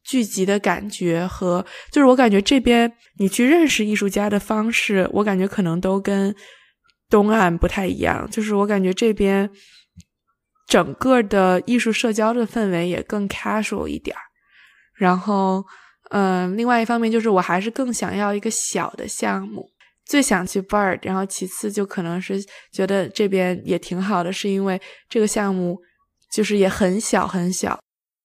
[0.03, 6.33] 聚集的感觉和，就是我感觉这边你去认识艺术家的方式，我感觉可能都跟
[7.09, 8.29] 东岸不太一样。
[8.29, 9.49] 就是我感觉这边
[10.67, 14.21] 整个的艺术社交的氛围也更 casual 一点儿。
[14.95, 15.63] 然后，
[16.11, 19.67] 嗯，另外一方面就是我还是更想要一个小的项目，
[20.05, 22.39] 最想去 Bird，然后其次就可能是
[22.71, 25.79] 觉得这边也挺好的，是因为这个项目。
[26.31, 27.79] 就是也很小很小，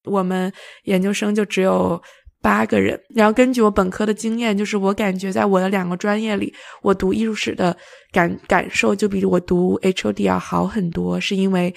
[0.05, 0.53] 我们
[0.85, 2.01] 研究生就只有
[2.41, 3.01] 八个人。
[3.15, 7.77] 然后根据我本科的经验，就是我感觉在我的两个专业里，我读艺术史的
[8.13, 11.21] 感感受就比我读 HOD 要好很多。
[11.21, 11.75] 是因为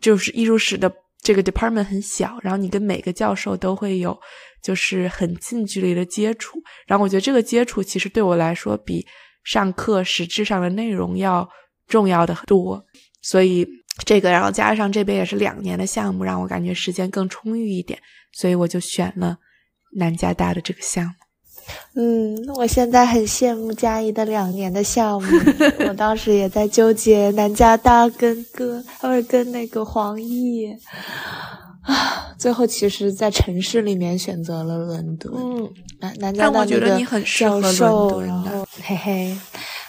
[0.00, 4.18] 就是艺术史的这个 department 很小，然后你跟每个教授都会有
[4.62, 6.58] 就是很近距离的接触。
[6.86, 9.06] 然后我觉得这个接触其实对我来说比
[9.44, 11.46] 上课实质上的内容要
[11.86, 12.82] 重要的多，
[13.22, 13.66] 所以。
[14.06, 17.98] 这个，然后加上这边也是两年的项目，让我感觉时间更充裕一点，
[18.32, 19.36] 所以我就选了
[19.96, 21.12] 南加大的这个项目。
[21.94, 25.28] 嗯，我现在很羡慕嘉怡的两年的项目，
[25.86, 30.74] 我当时也在纠结南加大跟哥，或者跟那个黄奕
[31.82, 35.30] 啊，最后其实，在城市里面选择了伦敦。
[35.36, 39.38] 嗯，南南加大那个教授，然后嘿嘿，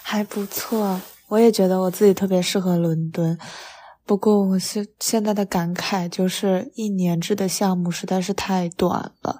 [0.01, 0.99] 还不错，
[1.33, 3.35] 我也觉得我自己特别适合伦敦。
[4.05, 9.39] 不过，我现现在的感慨就是，一年制的项目实在是太短了。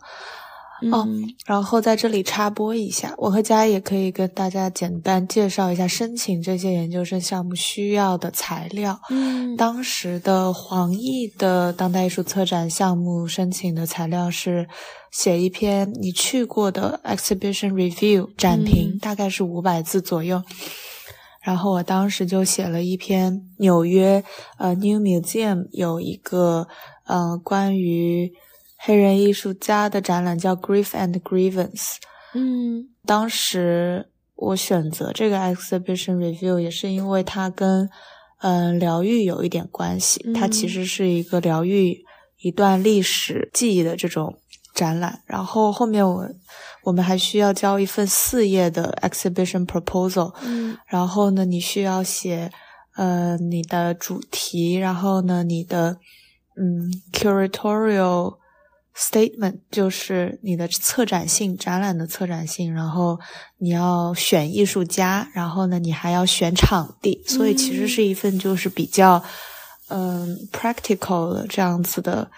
[0.82, 8.99] 嗯，然后在这里插播一下，我和佳也可以跟大家简单介绍一下申请这些研究生项目需要的材料。
[9.12, 14.67] 嗯，当时的黄奕的当代艺术策展项目申请的材料是
[15.12, 20.41] 写一篇你去过的 exhibition review 展评，大概是五百字左右。
[21.43, 24.23] 然后我当时就写了一篇纽约
[24.58, 26.67] 呃 New Museum 有一个
[27.06, 28.32] 呃关于
[28.77, 31.97] 黑人艺术家的展览叫 Grief and Grievance。
[32.34, 37.89] 嗯，当时我选择这个 exhibition review 也是因为它跟
[38.41, 42.03] 嗯疗愈有一点关系，它其实是一个疗愈
[42.41, 44.38] 一段历史记忆的这种
[44.73, 45.21] 展览。
[45.25, 46.27] 然后后面我
[46.84, 50.78] 我们还需要交一份四页的 exhibition proposal，嗯。
[50.86, 52.52] 然后呢，你需要写
[52.96, 55.98] 呃你的主题，然后呢你的
[56.58, 58.38] 嗯 curatorial
[58.96, 63.17] statement 就是你的策展性展览的策展性，然后
[63.58, 69.24] 你要选艺术家，然后呢你还要选场地，所以其实是一份就是比较
[69.88, 72.30] 嗯 practical 的这样子的。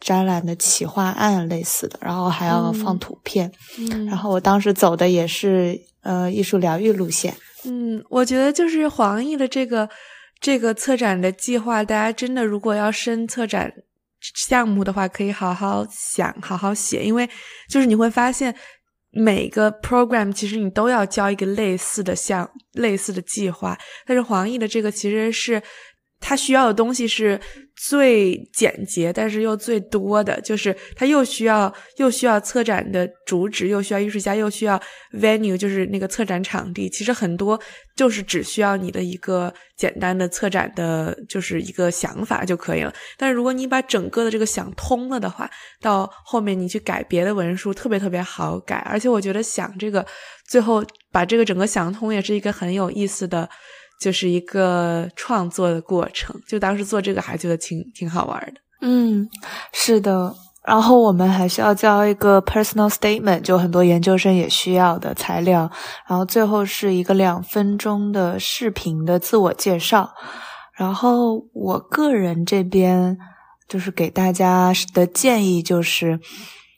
[0.00, 7.34] 展览的企划案类似的，然后还要放嗯图片，嗯，然后我当时走的也是呃艺术疗愈路线，
[7.64, 9.88] 嗯，我觉得就是黄奕的这个
[10.40, 13.72] 这个策展的计划，大家真的如果要申策展
[14.20, 17.28] 项目的话，可以好好想，好好写，因为
[17.68, 18.54] 就是你会发现
[19.10, 25.60] 每个 program 其实你都要交一个类似的项、类似的计划，但是黄奕的这个其实是。
[26.20, 27.40] 他需要的东西是
[27.86, 34.80] 最简洁，但是又最多的，就是它又需要又需要策展的主旨，又需要艺术家，又需要
[35.12, 36.90] venue，就是那个策展场地。
[36.90, 37.58] 其实很多
[37.94, 42.92] 就是只需要你的一个简单的策展的，就是一个想法就可以了。
[43.16, 45.48] 但是如果你把整个的这个想通了的话，
[45.80, 48.78] 到后面你去改别的文书，特别特别好改。
[48.78, 50.04] 而且我觉得想这个
[50.48, 53.48] 最后把这个整个想通，也是一个很有意思的。
[53.98, 58.60] 就是一个创作的过程，就当时做这个还觉得挺挺好玩的。
[58.80, 59.28] 嗯，
[59.72, 60.34] 是的。
[60.64, 65.70] 然后我们还需要交一个 personal statement，就很多研究生也需要的材料。
[66.06, 70.10] 然后最后是一个两分钟的视频的自我介绍。
[70.74, 73.16] 然后我个人这边
[73.66, 76.20] 就是给大家的建议就是，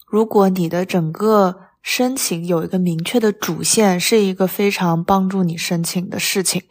[0.06, 6.62] 如果你的整个申请有一个明确的主线，是一个非常帮助你申请的事情。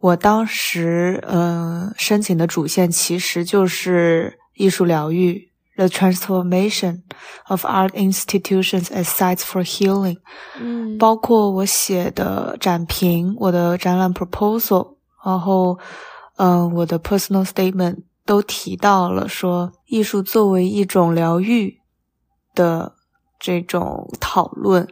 [0.00, 7.02] 我当时呃申请的主线其实就是艺术疗愈，the transformation
[7.48, 10.16] of art institutions as sites for healing，
[10.58, 15.78] 嗯包括我写的展评、我的展览 proposal，然后
[16.36, 21.78] 嗯、呃、我的 personal statement 都提到了说艺术作为一种疗愈
[22.54, 22.94] 的
[23.38, 24.88] 这种讨论。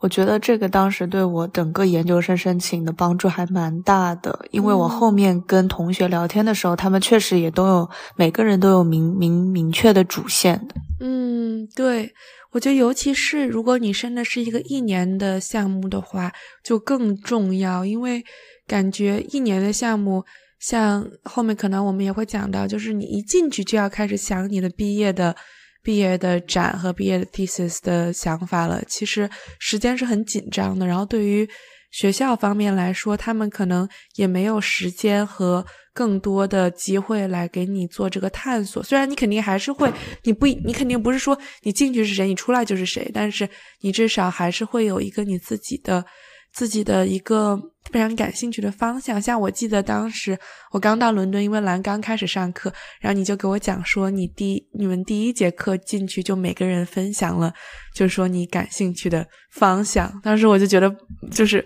[0.00, 10.74] 我觉得这个当时对我整个研究生申请的帮助还蛮大的，因为我后面跟同学聊天的时候，他们确实也都有每个人都有明明明确的主线的。
[11.00, 12.10] 嗯，对，
[12.52, 16.32] 我觉得尤其是如果你申的是一个一年的项目的话，
[16.64, 18.24] 就更重要，因为
[18.66, 20.24] 感觉一年的项目，
[20.58, 25.36] 像后面可能我们也会讲到，就是你一进去就要开始想你的毕业的。
[25.82, 30.86] 毕业的展和毕业的 thesis 的想法了，其实时间是很紧张的。
[30.86, 31.48] 然后对于
[31.90, 38.82] 学校方面来说，他们可能也没有时间和更多的机会来给你做这个探索。
[38.82, 43.48] 虽然你肯定还是会，你不，你肯定不是说你进去是谁，你出来就是谁，但是
[43.80, 46.04] 你至少还是会有一个你自己的。
[46.52, 47.58] 自己的一个
[47.90, 50.38] 非常感兴趣的方向，像我记得当时
[50.72, 57.52] 我刚到伦敦，因为兰刚开始上课，然后你就给我讲说，你第你们第一节课进去就每个人分享了，
[57.94, 60.20] 就是说你感兴趣的方向。
[60.22, 60.94] 当时我就觉得，
[61.30, 61.64] 就是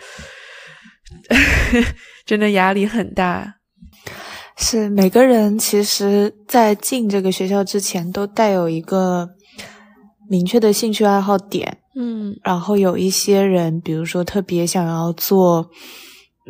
[2.25, 3.55] 真的压力很大。
[4.57, 9.29] 是每个人其实，在进这个学校之前，都带有一个
[10.31, 11.79] 明确的兴趣爱好点。
[11.97, 15.71] 嗯，然后有一些人，比如说特别想要做，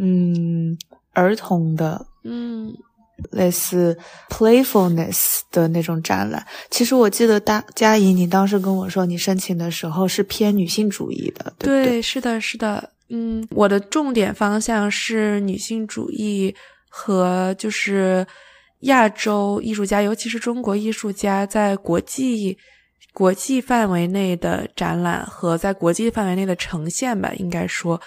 [0.00, 0.74] 嗯，
[1.12, 2.72] 儿童的，嗯，
[3.30, 3.96] 类似
[4.30, 6.46] playfulness 的那种展览。
[6.70, 12.00] 其实我记得大佳怡，你当时跟我说，你申请的时候是偏女性主义的，对不对？
[12.00, 12.90] 是的，是的。
[13.10, 16.54] 嗯，我的重点方向是女性主义
[16.88, 18.26] 和就是
[18.80, 22.56] 亚洲艺术家，尤其是中国艺术家在国际。
[23.12, 28.00] 国际范围内的展览和在国际范围内的呈现吧，应该说，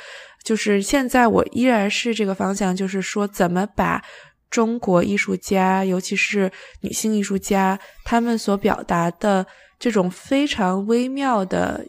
[0.44, 4.04] 就是现在我依然是这个方向，就是说怎么把
[4.50, 9.46] 中国艺术家，尤其是女性艺术家，他们所表达的
[9.80, 11.86] 这种非常微妙的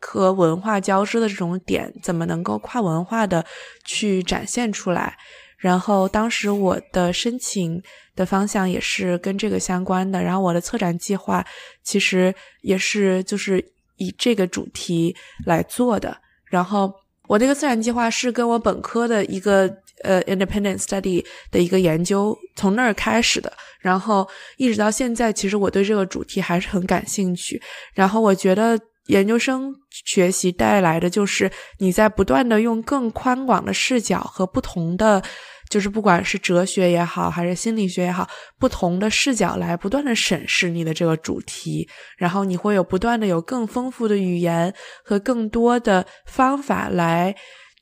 [0.00, 3.44] 和文化交织的这种点，怎么能够跨文化的
[3.84, 5.16] 去展现出来？
[5.62, 7.80] 然后当时我的申请
[8.16, 11.44] 的方向也是跟这个相关的，然后我的策展计划
[11.84, 13.64] 其实也是就是
[13.96, 15.14] 以这个主题
[15.46, 16.18] 来做的。
[16.46, 16.92] 然后
[17.28, 27.62] 我这个策展计划是跟我本科的一个呃 independent study 的一个研究从那儿开始的，然后一直到现在，其实我对这个主题还是很感兴趣。
[27.94, 31.48] 然后我觉得研究生学习带来的就是
[31.78, 35.22] 你在不断的用更宽广的视角和不同的。
[35.72, 47.34] 就是不管是哲学也好，还是心理学也好，不同的视角来不断的审视你的这个主题，然后你会有不断的有更丰富的语言和更多的方法来。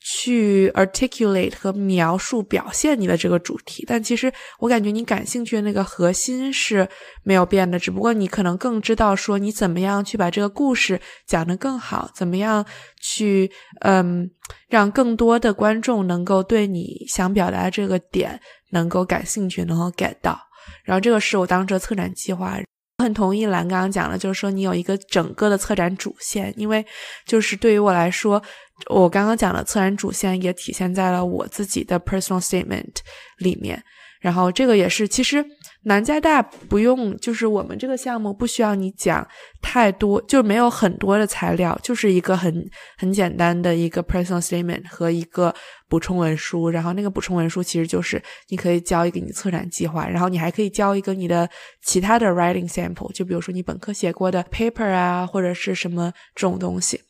[0.02, 6.88] 去 articulate 和描述表现你的这个主题，但其实我感觉你感兴趣的那个核心是
[7.22, 12.64] 没有变的，只不过你可能更知道说你怎么样去把这个故事讲得更好，怎么样
[13.00, 13.50] 去
[13.82, 14.30] 嗯
[14.68, 18.40] 让更多的观众能够对你想表达这个点
[18.70, 20.40] 能够感兴趣，能够 get 到。
[20.84, 22.58] 然后这个是我当时的策展计划。
[23.00, 26.84] 我很同意蓝刚刚讲的，就是说你有一个整个的策展主线，因为
[27.24, 28.42] 就是对于我来说。
[28.88, 32.94] 我刚刚讲的策展主线也体现在了我自己的 personal statement
[33.38, 33.82] 里面，
[34.20, 35.44] 然后这个也是，其实
[35.84, 39.26] 南加大不用，就是我们这个项目不需要你讲
[39.62, 42.68] 太多，就没有很多的材料，就是一个很
[42.98, 45.54] 很简单的一个 personal statement 和一个
[45.88, 51.48] 补充文书，然后那个补充文书其实就是你可以交一个你策展计划，然后你还可以交一个你的
[51.82, 57.00] 其他的 writing sample，就比如说你本科写过的 paper 啊，或者是什么这种东西。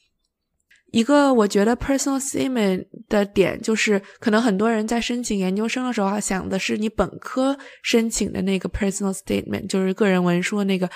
[0.90, 10.90] 一个我觉得 personal statement 的点就是，可能很多人在申请研究生的时候啊想的是你本科申请的那个 personal statement，就是个人文书那个。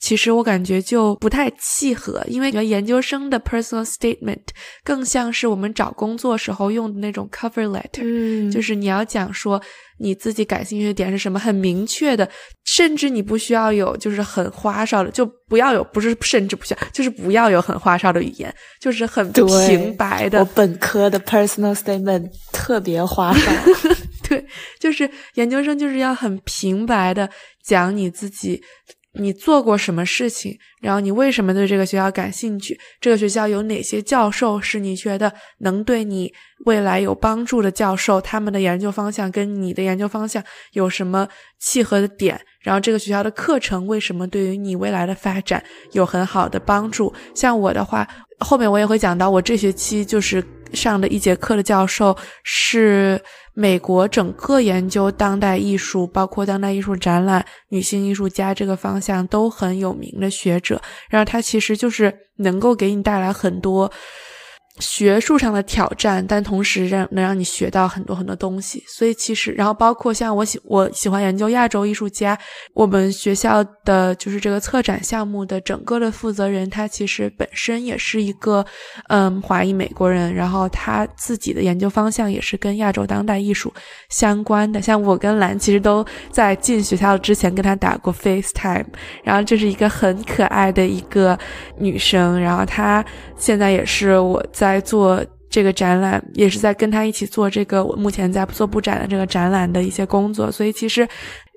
[0.00, 4.38] 其实我感觉就不太契合，因为研究生的 personal statement
[4.84, 9.60] 更像是我们找工作时候用的那种 cover letter，嗯，就是你要讲说
[9.98, 12.28] 你自己感兴趣的点是什么，很明确的，
[12.64, 20.38] 甚至你不需要有就是很花哨的，就不要有，不是甚至不需要，就是不要有很花哨的语言，就是很平白的。
[20.38, 23.50] 我本科的 personal statement 特别花哨，
[24.28, 24.46] 对，
[24.78, 27.28] 就是研究生就是要很平白的
[27.64, 28.62] 讲你自己。
[29.18, 30.56] 你做过什么事情？
[30.80, 32.78] 然后你为什么对这个学校感兴趣？
[33.00, 36.32] 这个学校有哪些教授是你觉得能对你
[36.64, 38.20] 未来有帮助的教授？
[38.20, 40.42] 他们的研究方向跟你的研究方向
[40.72, 42.40] 有什么契合的点？
[42.60, 45.62] 然后这个学校的课程为什么对于你未来的发展
[45.92, 47.12] 有很好的帮助？
[47.34, 48.06] 像我的话，
[48.38, 53.20] 后面我也会讲到，我这学期就是上的一节课的教授是。
[53.60, 60.80] 美国整个研究当代艺术，包括当代艺术展览、女性艺术家这个方向都很有名的学者，
[61.10, 63.90] 然后他其实就是能够给你带来很多。
[64.80, 68.82] 学术上的挑战，但同时让能让你学到很多很多东西。
[68.86, 72.38] 所以其实，然后包括像我喜我喜欢研究亚洲艺术家，
[72.74, 78.64] 我们学校的就是这个策展项目的整个的负责人，他其实本身也是一个
[79.08, 83.72] 嗯华裔美国人，然后他自己的研究方向也是跟亚洲当代艺术
[84.10, 84.80] 相关的。
[84.80, 88.86] 像我跟兰其实都在进学校之前跟他打过 FaceTime，
[89.24, 91.36] 然后这是一个很可爱的一个
[91.78, 93.04] 女生，然后她
[93.36, 94.67] 现在也是我在。
[94.72, 100.52] 在做这个展览，也是在跟他一起做这个我目前在做布展的这个展览的一些工作。
[100.52, 101.08] 所以，其实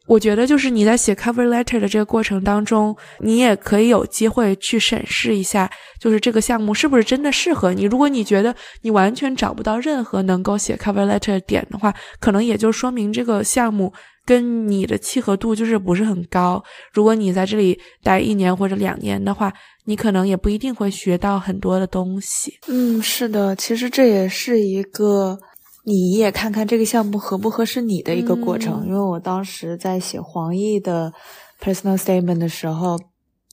[0.07, 7.83] 我觉得，就是你在写 cover letter 的这个过程当中，你也可以有机会去审视一下，就是这个项目是不是真的适合你。
[7.83, 13.93] 如果你觉得你完全找不到任何能够写 cover letter 的点的话，可能也就说明这个项目
[14.25, 16.63] 跟你的契合度就是不是很高。
[16.93, 19.51] 如果你在这里待一年或者两年的话，
[19.85, 22.53] 你可能也不一定会学到很多的东西。
[22.67, 25.39] 嗯，是的，其实这也是一个
[25.85, 28.85] 你也看看这个项目合不合适你的一个过程。
[28.85, 31.11] 因为我当时在写黄奕的
[31.59, 32.99] personal statement 的时候，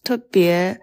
[0.05, 0.79] 特别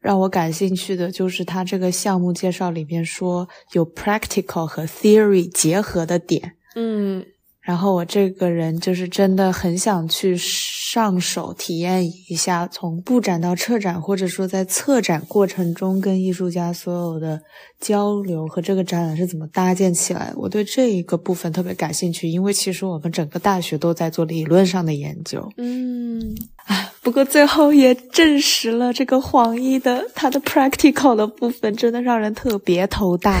[0.00, 6.56] 让我感兴趣的就是他这个项目介绍里面说有 practical 和 theory 结合的点。
[6.74, 7.24] 嗯。
[7.62, 17.38] 然后我这个人就是真的很想去上手体验一下，从布展到策展，或者说在策展过程中跟艺术家所有的
[17.78, 20.32] 交流和这个展览是怎么搭建起来。
[20.36, 25.46] 我对这一个部分特别感兴趣，因为其实我们整个大学都在做理论上的研究。
[25.58, 26.34] 嗯，
[26.64, 33.38] 啊，不过最后也证实了这个黄奕的他的 practical 的部分真的让人特别头大。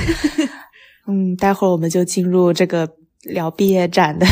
[1.08, 2.99] 嗯，待会儿我们就进入这个。
[3.24, 4.26] 聊毕业展的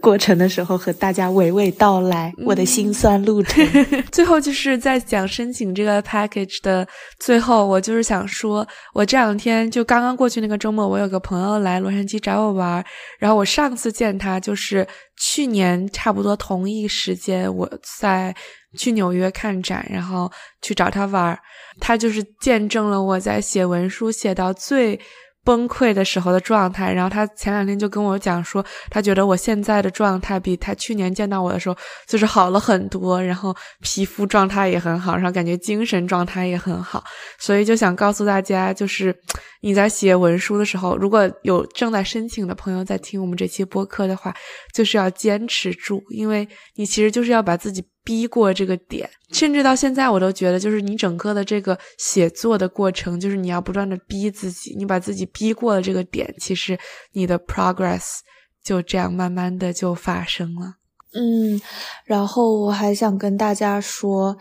[0.00, 3.66] 过程的时候，和大家娓娓道来我的辛酸路程。
[4.12, 6.86] 最后就是在讲申请这个 package 的
[7.18, 12.84] 最后，我就是想说，我这两天就刚刚过去那个周末，我有个朋友来洛杉矶找我玩，
[13.18, 14.86] 然后我上次见他就是
[15.18, 17.66] 去年差不多同一时间，我
[17.98, 18.34] 在
[18.76, 21.38] 去纽约看展，然后去找他玩，
[21.80, 25.00] 他就是见证了我在写文书写到最。
[25.44, 31.76] 崩溃的时候的状态，然后他前两天就跟我讲说，他觉得我现在的状态比他去年见到我的时候
[32.06, 37.02] 就是好了很多，然后皮肤状态也很好，然后感觉精神状态也很好，
[37.38, 39.14] 所以就想告诉大家，就是
[39.60, 44.34] 你在写文书的时候，如果有正在申请的朋友在听我们这期播客的话，
[44.72, 47.84] 就是要坚持住，因为你其实就是要把自己。
[48.04, 56.78] 逼过这个点，甚至到现在我都觉得，就是你整个的这个写作的过程，就是你要不断的逼自己，你把自己逼过了这个点，其实
[57.12, 58.18] 你的 progress
[58.62, 60.76] 就这样慢慢的就发生了。
[61.14, 61.60] 嗯，
[62.04, 64.36] 然后我还想跟大家说，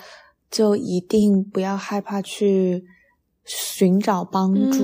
[0.49, 2.83] 就一定不要害怕去。
[3.57, 4.83] 寻找帮助，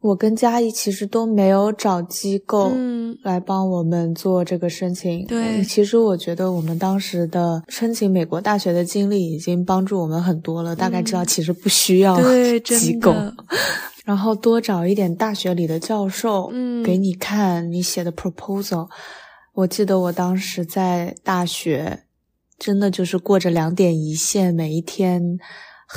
[0.00, 2.72] 我跟嘉怡其实都没有找机构
[3.22, 5.24] 来帮我们做这个申请。
[5.26, 12.18] 对，其实我觉得我们当时的申请美国大学的经历已经帮助我们很多了，大概知道其实不需要
[12.64, 13.14] 机构，
[14.04, 16.50] 然后多找一点大学里的教授，
[16.84, 18.88] 给你看你写的 proposal。
[19.54, 22.04] 我记得我当时在大学，
[22.58, 25.38] 真的就是过着两点一线，每一天。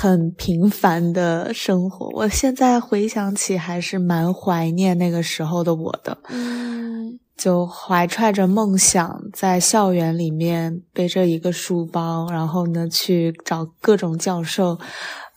[0.01, 6.17] 很平凡的生活，我现在回想起还是蛮怀念那个时候的我的。
[6.29, 14.79] 嗯，就怀揣着梦想，在校园里面背着一个书包，然后呢去找各种教授，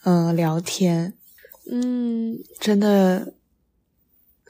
[0.04, 1.14] 嗯，聊天。
[1.68, 3.32] 嗯，真的。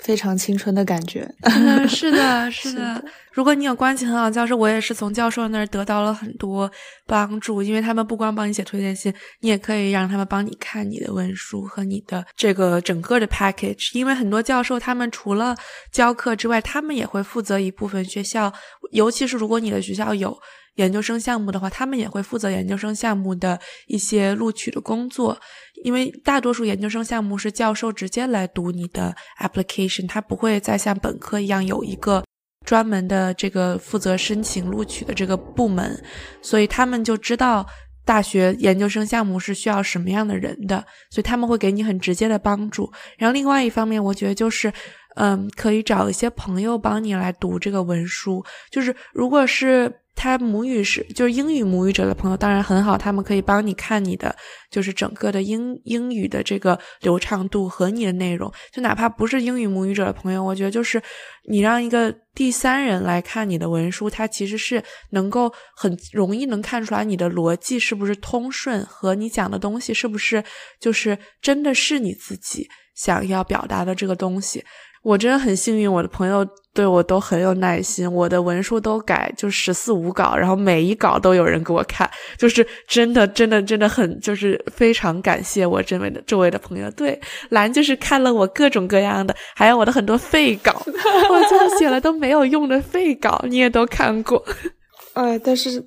[0.03, 1.27] 非常青春的感觉，
[1.89, 3.03] 是的， 是的。
[3.33, 6.71] 如果你有关系很好的教授，我也是从教授那儿得到了很多
[7.07, 13.97] 帮助，因为他们不光帮你写推荐信，你也可以让他们帮你看你的文书和你的这个整个的 package。
[13.97, 15.57] 因为很多教授他们除了
[15.93, 18.53] 教课之外，他们也会负责一部分学校，
[18.91, 20.37] 尤其是如果你的学校有。
[20.77, 25.39] 研究生项目的话，他们也会负责研究生项目的一些录取的工作，
[25.83, 32.25] 因为大多数研究生项目是教授直接来读你的 application，他不会再像本科一样有一个
[32.65, 36.03] 专门的这个负责申请录取的这个部门，
[36.41, 37.67] 所以他们就知道
[38.05, 42.91] 大学研究生项目是需要什么样的人的，所以他们会给你很直接的帮助。
[43.19, 44.73] 然后另外一方面，我觉得就是，
[45.17, 49.93] 嗯，可以找一些朋友帮你来读这个文书，就是如果是。
[50.15, 54.35] 他母语是就是英语母语者的朋友当然很好，他们可以帮你看你的
[54.71, 58.53] 就是整个的英英语的这个流畅度和你的内容。
[58.71, 61.03] 就哪怕不是英语母语者的朋友，我觉得就是
[61.49, 70.45] 你让一个第三人来看你的文书，他其实是能够很容易能看出来你的逻辑是不是通顺，和你讲的东西是不是
[70.79, 74.65] 就是真的是你自己想要表达的这个东西。
[75.03, 86.91] 我真的很幸运，我的朋友对我都很有耐心，我的文书都改就十四五稿，然后每一稿都有人给我看，就是真的真的真的很就是非常感谢我这位的周围的朋友。
[86.93, 94.43] 对，兰就是看了我各种各样的，还有我的很多废稿，我就写了都没有用的废稿，你也都看过。
[95.15, 95.85] 哎，但是。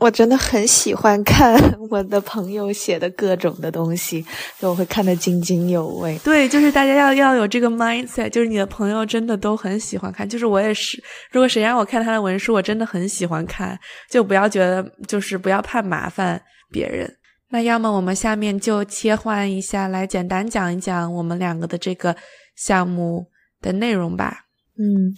[0.00, 1.54] 我真的很喜欢看
[1.90, 4.24] 我的朋友写的各种的东西，
[4.58, 6.18] 就我会看得津津有味。
[6.24, 11.00] 对，就是大家要要有这个 mindset，就是你的朋友真的都很喜欢看，就是我也是。
[11.30, 13.78] 如果谁让我看他的文书，我真的很喜欢看，
[14.08, 16.40] 就不要觉得就是不要怕麻烦
[16.70, 17.08] 别人。
[17.50, 22.16] 那要么我们下面就切换一下，来简单讲一讲我们两个的这个
[22.56, 23.26] 项目
[23.60, 24.46] 的内容吧。
[24.78, 25.12] 嗯。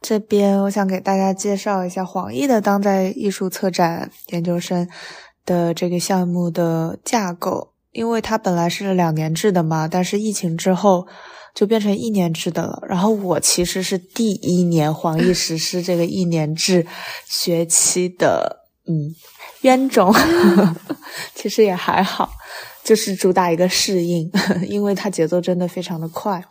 [0.00, 4.88] 这边我想给大家介绍一下黄奕的当代艺术策展研究生
[5.44, 11.06] 的这个项目的架构，因为它本来是两年制的嘛，但是疫情之后
[11.54, 12.82] 就变成一年制的了。
[12.88, 16.86] 然后我其实是第一年黄奕实施这个一年制
[17.28, 19.14] 学期的，嗯，
[19.62, 20.14] 冤种，
[21.34, 22.30] 其实也还好。
[22.82, 24.28] 就是主打一个适应，
[24.66, 26.42] 因为它节奏真的非常的快，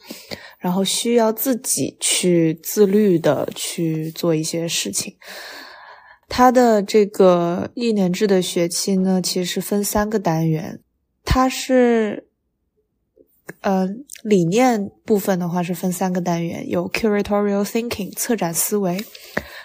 [0.60, 5.16] 然后需要自己去自律的去做一些事情。
[6.28, 10.80] 它的这个一年制的学期呢，其实分三个单元，
[11.26, 12.28] 它是，
[13.62, 13.88] 呃，
[14.24, 19.03] 理念部分的话是分三个单元，有 curatorial thinking 策展思维。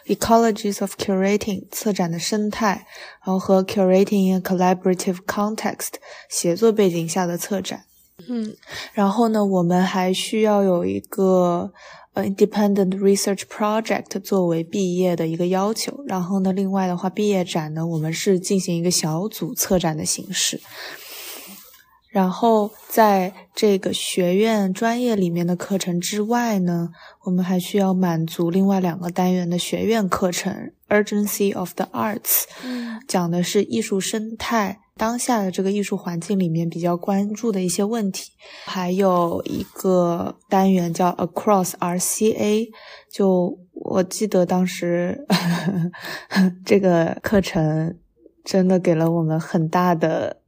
[0.06, 2.86] Ecologies of curating 策展的生态，
[3.24, 5.94] 然后和 curating in collaborative context
[6.28, 7.84] 协作背景下的策展。
[8.28, 8.54] 嗯，
[8.92, 11.72] 然后呢，我们还需要有一个
[12.12, 16.04] 呃 independent research project 作为毕业的一个要求。
[16.06, 20.60] 然后呢，另外的话，毕业展呢，我们是进行一个小组策展的形式。
[22.08, 26.90] 然后在这个学院专业里面的课程之外呢，
[27.24, 32.44] 我们还需要满足另外两个单元的学院课程，Urgency of the Arts，
[33.08, 38.32] 讲的是艺术生态当下的这个艺术环境里面比较关注的一些问题。
[38.64, 42.68] 还有一个单元叫 Across RCA，
[43.12, 45.36] 就我记得当时呵
[46.28, 47.98] 呵 这个课程
[48.44, 50.43] 真的给了我们很大的。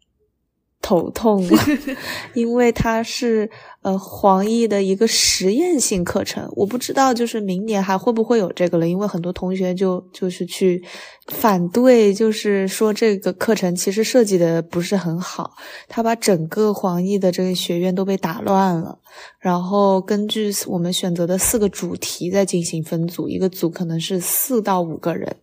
[0.86, 1.44] 头痛，
[2.32, 3.50] 因为它是
[3.82, 10.80] 呃黄奕的一个实验性课程，我不知道就是明年还会不会有这个了，因为很多同学就就是去
[11.26, 15.50] 反对，就是说这个课程其实设计的不是很好，
[15.88, 18.96] 他把整个黄奕的这个学院都被打乱了，
[19.40, 25.34] 然后根据我们选择的四个主题在进行分组，一个组可能是四到五个人。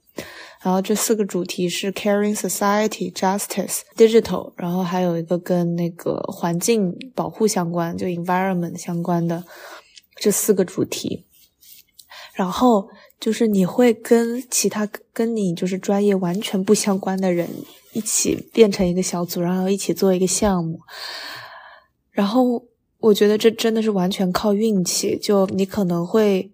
[0.64, 9.44] 然后这四个主题是 caring society, justice, digital，然后还有一个跟那个环境保护相关，就 environment 相关的
[10.16, 11.26] 这四个主题。
[12.34, 12.88] 然后
[13.20, 17.50] 就是你会跟其他跟你就是专业完全不相关的人
[17.92, 20.80] 一起变成一个小组，然后一起做一个项目。
[22.10, 22.64] 然后
[23.00, 26.53] 我觉得这真的是完全靠运气，就你可能会。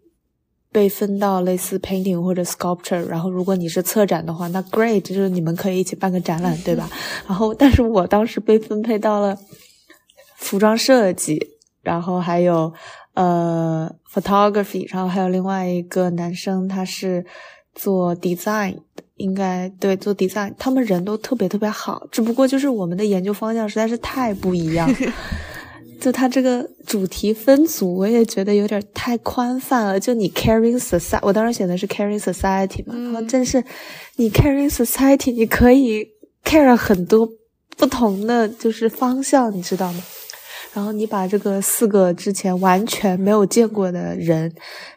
[0.72, 6.90] 被分到类似 painting 或者 sculpture，然后如果你是策展的话，那 great，就是你们可以一起办个展览，对吧？
[7.28, 9.38] 然后，但是我当时被分配到了
[10.36, 11.40] 服装设计，
[11.82, 12.72] 然后还有
[13.16, 17.26] 呃 photography，然后还有另外一个男生他是
[17.74, 18.78] 做 design，
[19.16, 24.88] 应该对做 design，他们人都特别特别好，只不过就是我们的研究方向实在是太不一样。
[26.00, 30.00] 就他这个主题分组，我也觉得有点太宽泛了。
[30.00, 33.64] 就你 caring society，我当时选的是 caring society 嘛，然后正是
[34.16, 36.08] 你 caring society，你可以
[36.44, 37.30] care 很多
[37.78, 40.04] 不同的就是方向，你知道吗？
[40.74, 44.54] 然后你把这个四个之前完全没有见过的人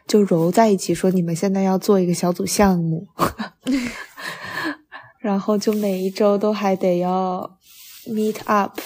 [0.07, 3.05] 就揉在一起，说你们现在要做一个小组项目，
[5.19, 7.57] 然后就每一周都还得要
[8.07, 8.79] meet up。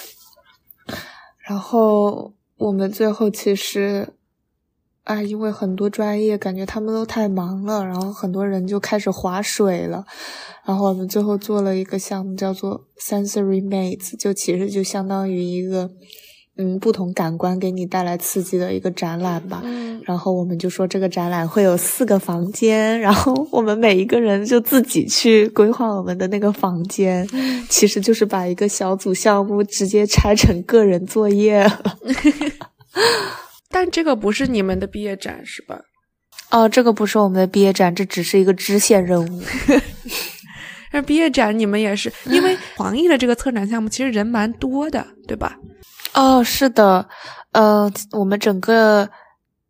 [1.48, 4.10] 然后我们最后其实，
[5.04, 10.06] 啊，因为很多专业感觉他们都太忙了，然后很多人就开始划水了。
[10.66, 15.89] 然后我们最后做了一个项目，叫做 Sensory Mates，就其实就相当于一个。
[16.58, 19.62] 嗯，不同感官给你带来刺激的一个展览吧。
[19.64, 27.28] 嗯，然后我们就说这个展览会有四个房间，然后 我们每一个人就自己去规划我们的那个房间，
[27.70, 31.70] 其实就是把一个小组项目直接拆成个人作业。
[33.70, 35.80] 但这个不是你们的毕业展是吧？
[36.49, 39.43] 哦，这个不是我们的毕业展，这只是一个支线任务。
[40.93, 45.58] 那毕业展你们也是，因为黄奕的这个策展项目其实人蛮多的，对吧？
[46.18, 47.07] 哦，是的，
[47.51, 49.07] 呃，我们整个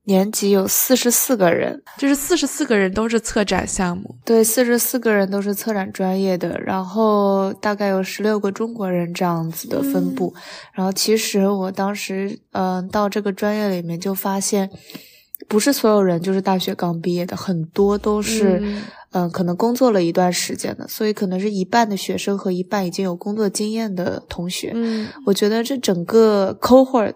[0.05, 10.33] 年级有四十四个人，就是四十四个人都是策展项目，对，四十四个人都是策展专业的，然后大概有十六个中国人这样子的分布。
[10.71, 14.69] 然后其实我当时，嗯，到这个专业里面就发现，
[15.47, 18.61] 不是所有人就是大学刚毕业的，很多都是。
[19.11, 24.73] 嗯，可能工作了一段时间的，所以可能是一半的学生和一半已经有工作经验的同学。
[24.75, 27.15] 嗯，我觉得这整个 cohort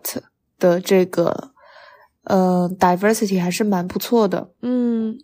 [0.58, 1.52] 的这个
[2.24, 4.50] 呃 diversity 还是蛮不错的。
[4.62, 5.20] 嗯，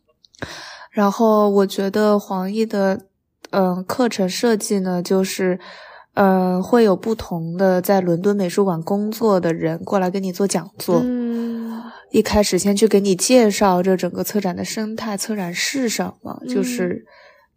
[0.91, 2.99] 然后我觉得黄奕的
[3.51, 5.57] 嗯课程设计呢，就是
[6.15, 10.99] 呃会有不同的在伦敦美术馆工作的人过来跟你做讲座。
[11.01, 11.46] 嗯。
[12.11, 17.05] 一开始先去给你介绍这整个策展的生态，策展是什么，就是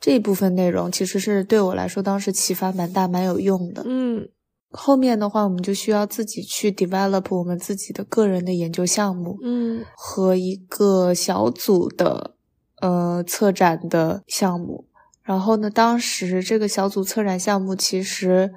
[0.00, 3.84] 这一部分内容，其实是对我来说当时启发蛮大、蛮有用的。
[3.86, 4.28] 嗯，
[4.70, 12.34] 后面的话我们就需要自己去 develop 我们自己的个人的研究项目，嗯，和一个小组的
[12.80, 14.84] 呃策展的项目。
[15.22, 18.52] 然后呢，当时这个小组策展项目其实。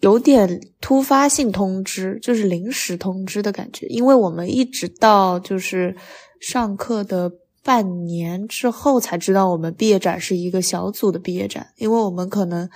[0.00, 5.96] 有点突发性通知，就是临时通知的感觉，因为我们一直到就是
[6.38, 7.32] 上课的
[7.62, 12.68] 半年之后才知道我们毕业展是一个小组的毕业展，因为我们可能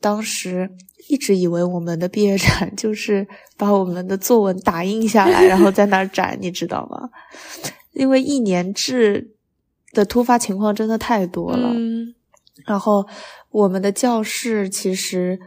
[0.00, 0.68] 当时
[1.08, 7.08] 一直以为我们的毕业展 就是把我们的作文打印下来，然后在那儿展，你知道吗？
[7.92, 9.36] 因为一年制
[9.92, 12.14] 的突发情况真的太多了，嗯
[12.66, 13.06] 然后
[13.50, 15.38] 我们的教室其实。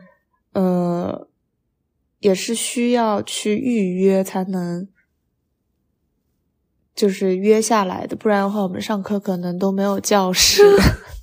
[0.53, 1.27] 呃，
[2.19, 4.87] 也是需要去预约才能，
[6.93, 10.63] 就是约下来的，不然的话，我们上课可能都没有教室。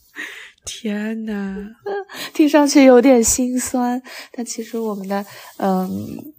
[0.64, 1.56] 天呐，
[2.34, 4.02] 听上去有点心酸，
[4.32, 5.24] 但其实我们的
[5.56, 6.32] 嗯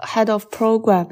[0.00, 1.08] ，head of program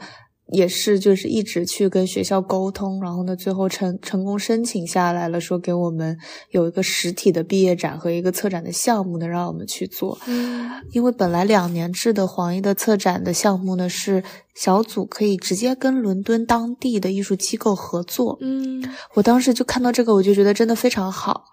[0.48, 6.16] 也是就是一直去跟学校沟通，然后呢，最后成成功申请下来了，说给我们
[6.50, 10.18] 有一个实体的毕业展和一个策展的项目呢，让我们去做。
[10.26, 14.22] 嗯因为本来两年制的黄奕的策展的项目呢，是
[14.54, 18.36] 小组可以直接跟伦敦当地的艺术机构合作。
[18.40, 18.84] 嗯
[19.14, 21.44] 我当时就看到这个，我就觉得真的非常好。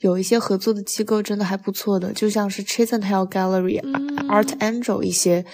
[0.00, 5.44] 有一些合作的机构真的还不错的，就像是 Chisenhall Gallery、嗯 Art Angel 一些，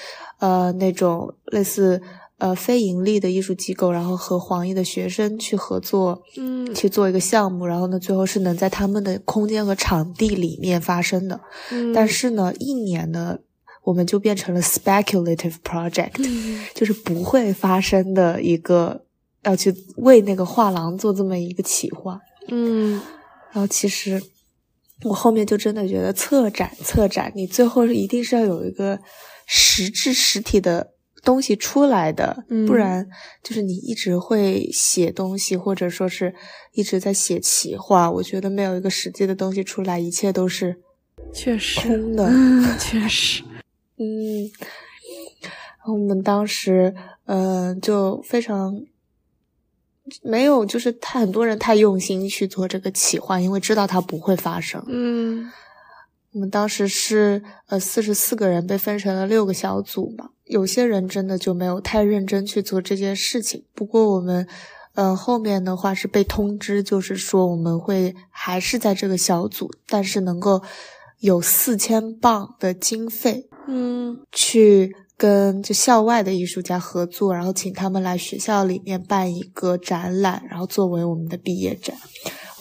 [0.41, 2.03] 呃，那种类似
[2.43, 11.41] 呃非盈利的艺术机构，然后和黄奕的学生去合作，嗯去做一个项目，然后呢，最后是能在他们的空间和场地里面发生的。
[11.71, 13.39] 嗯，但是呢，一年呢，
[13.85, 19.05] 我们就变成了 speculative project，、嗯就是不会发生的一个
[19.45, 22.19] 要去为那个画廊做这么一个企划。
[22.49, 23.01] 嗯
[23.53, 24.21] 然后其实
[25.05, 28.99] 我后面就真的觉得策展策展，你最后一定是要有一个
[29.47, 30.89] 实质实体的
[31.23, 32.67] 东西出来的，嗯。
[32.67, 33.09] 不然
[33.43, 36.35] 就是你一直会写东西，或者说是
[36.73, 40.81] 一直在写企划，我觉得没有一个实际的东西出来，一切都是
[41.33, 41.81] 确实。
[41.81, 42.27] 空的。
[42.29, 43.43] 嗯确实。
[43.99, 44.51] 嗯，
[45.87, 46.95] 我们当时，
[47.27, 48.83] 嗯、就非常
[50.23, 54.85] 没有，就是太很多人太用心去做这个企划，因为知道它不会发生。
[54.89, 55.51] 嗯。
[56.35, 63.65] 我们当时是呃四十四个人被分成了六个小组嘛，有些人真的就没有太认真去做这件事情。
[63.75, 64.47] 不过我们，
[64.95, 70.63] 呃后面的话是被通知，就是说我们会还是在这个小组，但是能够
[71.21, 81.97] 有四千磅的经费，嗯去跟就校外的艺术家合作，然后请他们来学校里面办一个展览，然后作为我们的毕业展。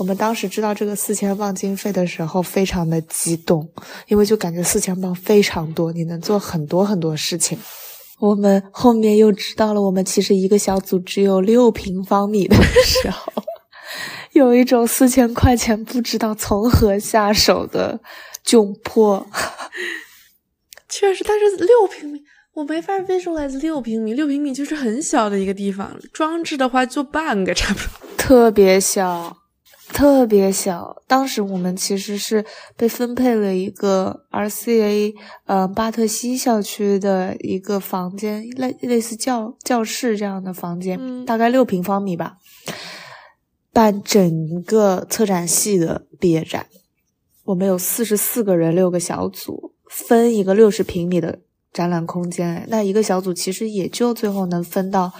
[0.01, 3.69] 我们当时知道这个四千磅经费的时候，非常的激动，
[4.07, 7.55] 因为就感觉四千磅非常多，你能做很多很多事情。
[8.19, 13.31] 我们后面又知道了，我们其实一个小组只有六平方米的时候，
[14.33, 17.99] 有一种四千块钱不知道从何下手的
[18.43, 19.23] 窘迫。
[20.89, 22.19] 确实，但是六平米
[22.55, 28.09] 我没法 visualize 六平米，六平米就是很小的一个地方，装置的话就半个差不多。
[28.17, 29.37] 特别小，
[29.93, 31.03] 特别小。
[31.07, 32.43] 当时我们其实是
[32.75, 35.13] 被分配了一个 RCA
[35.45, 42.37] 呃巴特西校区的一个房间，类类似教教室这样的房间，嗯大概六平方米吧，
[43.71, 46.65] 办整个策展系的毕业展。
[47.43, 51.39] 我们有四十四个人，六个小组，分一个六十平米的
[51.73, 52.65] 展览空间。
[52.69, 55.11] 那一个小组其实也就最后能分到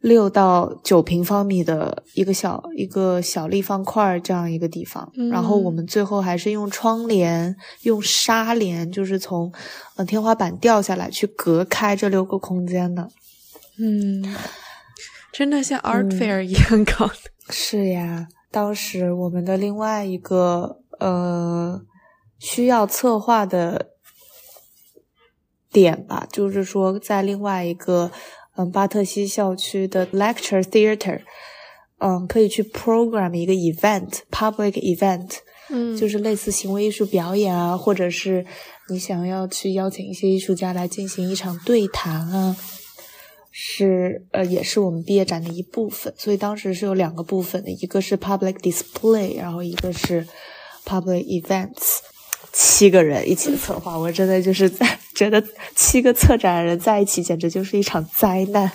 [0.00, 5.10] 六到九平方米的一个小一个小立方块儿这样一个地方。
[5.16, 9.52] 嗯然后我们最后还是用窗帘、用纱帘，就是从
[9.96, 13.08] 呃天花板掉下来去隔开这六个空间的。
[13.80, 14.36] 嗯，
[15.32, 17.14] 真的像 art 嗯 fair 一样搞的。
[17.50, 21.80] 是呀，当时我们的另外一个呃
[22.38, 23.90] 需要策划的
[25.72, 28.10] 点吧，就是说在另外一个
[28.58, 31.20] 嗯巴特西校区的 lecture theater，
[31.98, 35.36] 嗯可以去 program 一个 event，public event，
[35.70, 38.44] 嗯就是类似行为艺术表演啊，或者是
[38.90, 42.56] 你想要去邀请一些艺术家来进行一场对谈啊，
[43.52, 46.12] 是呃也是我们毕业展的一部分。
[46.18, 50.26] 所以当时是有两个部分的，一个是 public display，然后一个是
[50.84, 51.98] public events。
[52.52, 55.42] 七个人一起策划，我真的就是在觉得
[55.74, 58.70] 七个策展人在一起，简直就是一场灾难。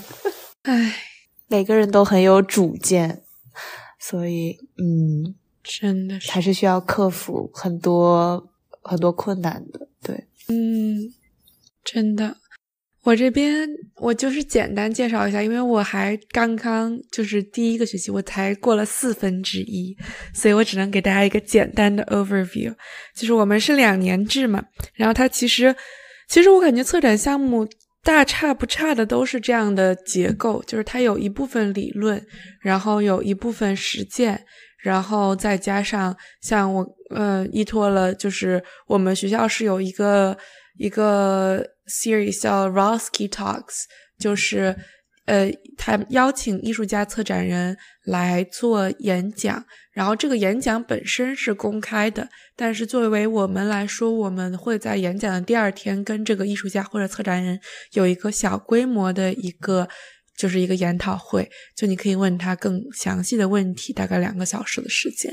[0.63, 0.95] 唉，
[1.47, 3.23] 每个人都很有主见，
[3.99, 8.49] 所以嗯，真的是还是需要克服很多
[8.81, 9.87] 很多困难的。
[10.01, 11.13] 对，嗯，
[11.83, 12.37] 真的，
[13.03, 19.95] 我这边我就是简单介绍一下，因为我还刚刚就是第一个学期，我才过了四分之一，
[20.33, 22.73] 所以我只能给大家一个简单的 overview。
[23.13, 25.75] 就是我们是两年制嘛，然后它其实，
[26.29, 27.67] 其实我感觉策展项目
[28.03, 32.25] 大差不差的都是这样的结构，就是它有一部分理论，
[32.61, 34.41] 然后有一部分实践，
[34.81, 40.37] 然后再加上像我呃依托了，就是我们学校是有一个
[40.77, 43.83] 一个 series 叫 Roski Talks，
[44.19, 44.75] 就是
[45.25, 57.59] 呃他邀请艺术家、策展人来做演讲，然后这个演讲本身是公开的，但是作为我们来说，我们会在演讲的第二天跟这个艺术家或者策展人
[57.93, 59.87] 有一个小规模的一个。
[60.35, 61.47] 就是一个研讨会，
[61.77, 65.31] 就你可以问他更详细的问题，大概两个小时的时间。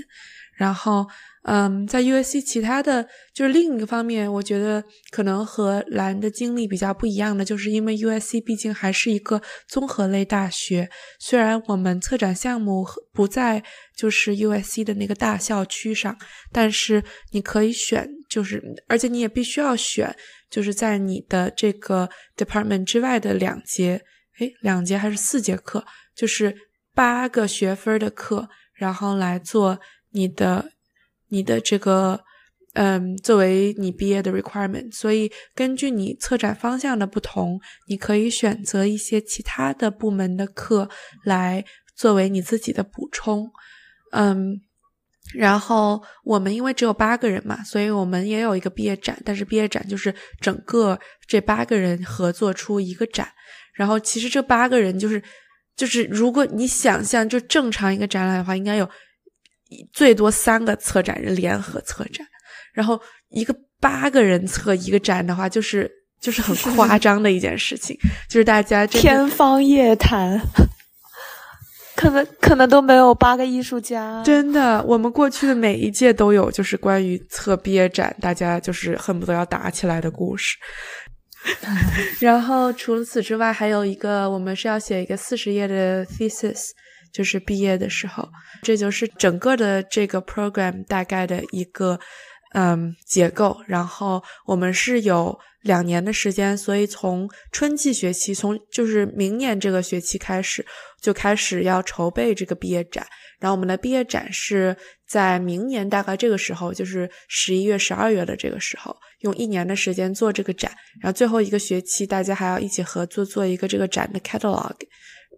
[0.58, 1.08] 然后，
[1.44, 13.64] 嗯，在 USC 其他的就是另一个方面，我觉得可能和蓝的经历比较不一样的，就是因为 USC 毕竟还是一个综合类大学，虽然我们策展项目不在
[13.96, 16.14] 就是 USC 的那个大校区上，
[16.52, 20.14] 但是你可以选，就是而且你也必须要选，
[20.50, 24.02] 就是在你的这个 department 之外的两节，
[24.40, 25.82] 诶，两节还是四节课，
[26.14, 26.54] 就是
[26.94, 29.80] 八个学分的课，然后来做
[30.10, 30.72] 你的。
[31.30, 32.20] 你的这个，
[32.74, 40.88] 嗯，作为你毕业的 requirement，所以根据你策展方向的不同，你可以选择一些其他的部门的课
[41.24, 41.64] 来
[41.96, 43.50] 作为你自己的补充，
[44.12, 44.60] 嗯，
[45.34, 53.28] 然后我们因为只有八个人嘛，所以我们也有一个毕业展，但是毕业展就是整个这八个人合作出一个展，
[53.74, 55.22] 然后其实这八个人就是
[55.76, 58.88] 就是如果你想象就正常一个展览的话，应该有。
[59.92, 62.26] 最多三个策展人联合策展，
[62.72, 65.90] 然后一个八个人策一个展的话，就是
[66.20, 67.96] 就是很夸张的一件事情，
[68.28, 70.40] 就是大家天方夜谭，
[71.96, 74.22] 可能可能都没有八个艺术家。
[74.24, 80.56] 真的，我们过去的每一届都有，就是关于策毕业展，大家就是恨不得要打起来的故事。
[82.20, 86.70] 然后除了此之外，还有一个，我们是要写一个四十页的 thesis。
[87.12, 88.28] 就是毕业的时候，
[88.62, 91.98] 这就是整个的这个 program 大概的一个
[92.54, 93.60] 嗯结构。
[93.66, 100.64] 然后我们是有两年的时间，所以从春季学期，从就是明年这个学期开始，
[101.00, 103.06] 就开始要筹备这个毕业展。
[103.38, 104.76] 然后我们的毕业展是
[105.08, 110.70] 在明年大概这个时候，就是十一月、十二月的这个时候，用一年的时间做这个展。
[111.00, 114.74] 然后最后一个学期，大家还要一起合作做一个这个展的 catalog。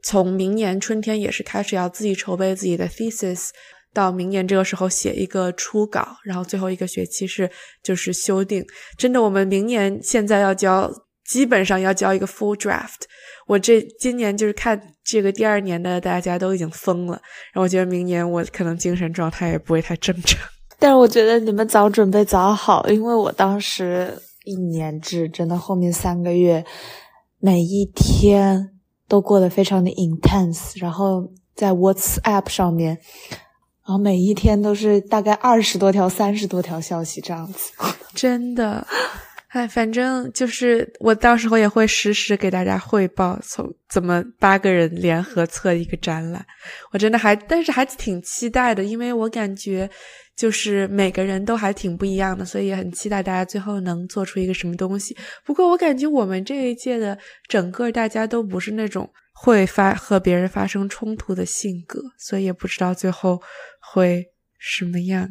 [0.03, 3.51] 从明年春天也是开始要自己筹备自己的 thesis，
[3.95, 7.49] 到明年这个时候写一个初稿，然后最后一个学期是
[7.83, 8.65] 就是修订。
[8.97, 10.91] 真的，我们明年现在要交，
[11.25, 13.03] 基本上要交一个 full draft。
[13.47, 17.13] 我这今年就是看这个第二年的大家都已经疯了，
[17.53, 20.41] 然后我觉得明年我可能精神状态也不会太正常。
[20.79, 26.65] 但是我觉得你们早准备早好，因为我当时一年制，真的后面三个月
[27.39, 28.71] 每一天。
[29.09, 32.99] 都过得非常的 intense，然后在 WhatsApp 上面，
[33.85, 37.73] 然后每一天都是大概二十多条、三十多条消息这样子，
[38.15, 38.87] 真的，
[39.53, 46.45] 哎，反正就是我到时候也会实时给大家汇报，从怎么八个人联合策一个展览，
[46.91, 49.89] 我真的还，但是还挺期待的，因为我感觉。
[50.35, 55.15] 就是每个人都还挺不一样的，所以也很期待大家最后能做出一个什么东西。
[55.45, 63.41] 不过我感觉我们这一届的整个大家都不是那种会发和别人发生冲突的性格，所以也不知道最后
[63.93, 64.25] 会
[64.59, 65.29] 什么样。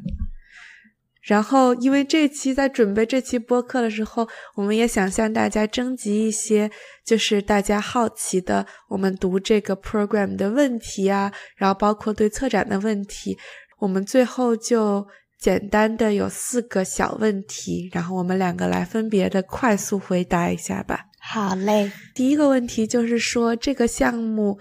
[1.22, 6.70] 然后，因为这期在准备这期播客的时候，我们也想向大家征集一些
[7.06, 13.38] 就是大家好奇的我们读这个 program 的问题啊，然后包括对策展的问题。
[13.80, 15.08] 我们最后就
[15.40, 21.06] 简单的有四个小问题，然后我们两个来分别的快速回答一下吧。
[21.20, 24.60] 好嘞，第一个问题就是说这个项目，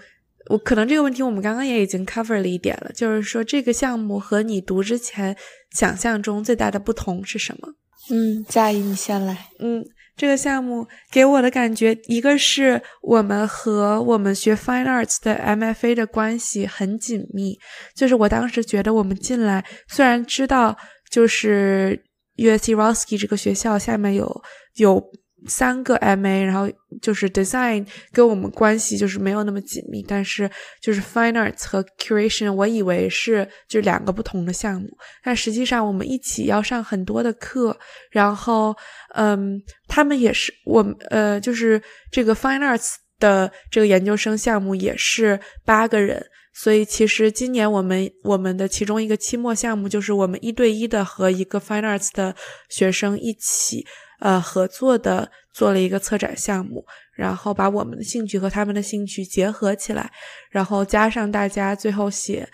[0.49, 5.35] 我可能这个问题我们刚刚也已经 cover 了一点了，就是说这个项目和你读之前
[5.71, 7.69] 想象中最大的不同是什么？
[8.09, 9.47] 嗯，佳怡你先来。
[9.59, 9.85] 嗯。
[10.17, 17.57] 这个项目给我的感觉，一个是我们和我们学 Fine Arts 的 MFA 的关系很紧密，
[17.95, 20.77] 就是我当时觉得我们进来，虽然知道
[21.09, 21.99] 就是
[22.35, 24.43] USC Roski 这个学校下面有
[24.75, 25.01] 有。
[25.47, 26.71] 三个 MA，然后
[27.01, 34.87] 就是 Design 跟我们关系就是没有那么紧密，但是就是 Fine Arts 和 Curation，我以为是就两个不同的项目，
[35.23, 37.75] 但实际上我们一起要上很多的课，
[38.11, 38.75] 然后
[39.15, 41.81] 嗯，他们也是我呃，就是
[42.11, 46.23] 这个 Fine Arts 的这个研究生项目也是八个人，
[46.53, 52.35] 所以其实今年我们我们的其中一个期末项目就是我们一对一的和一个 Fine Arts 的
[52.69, 53.85] 学生一起。
[54.21, 60.09] 呃，合作的做了一个策展项目，然后把我们的兴趣和他们的兴趣结合起来，
[60.49, 62.49] 然后加上大家最后写。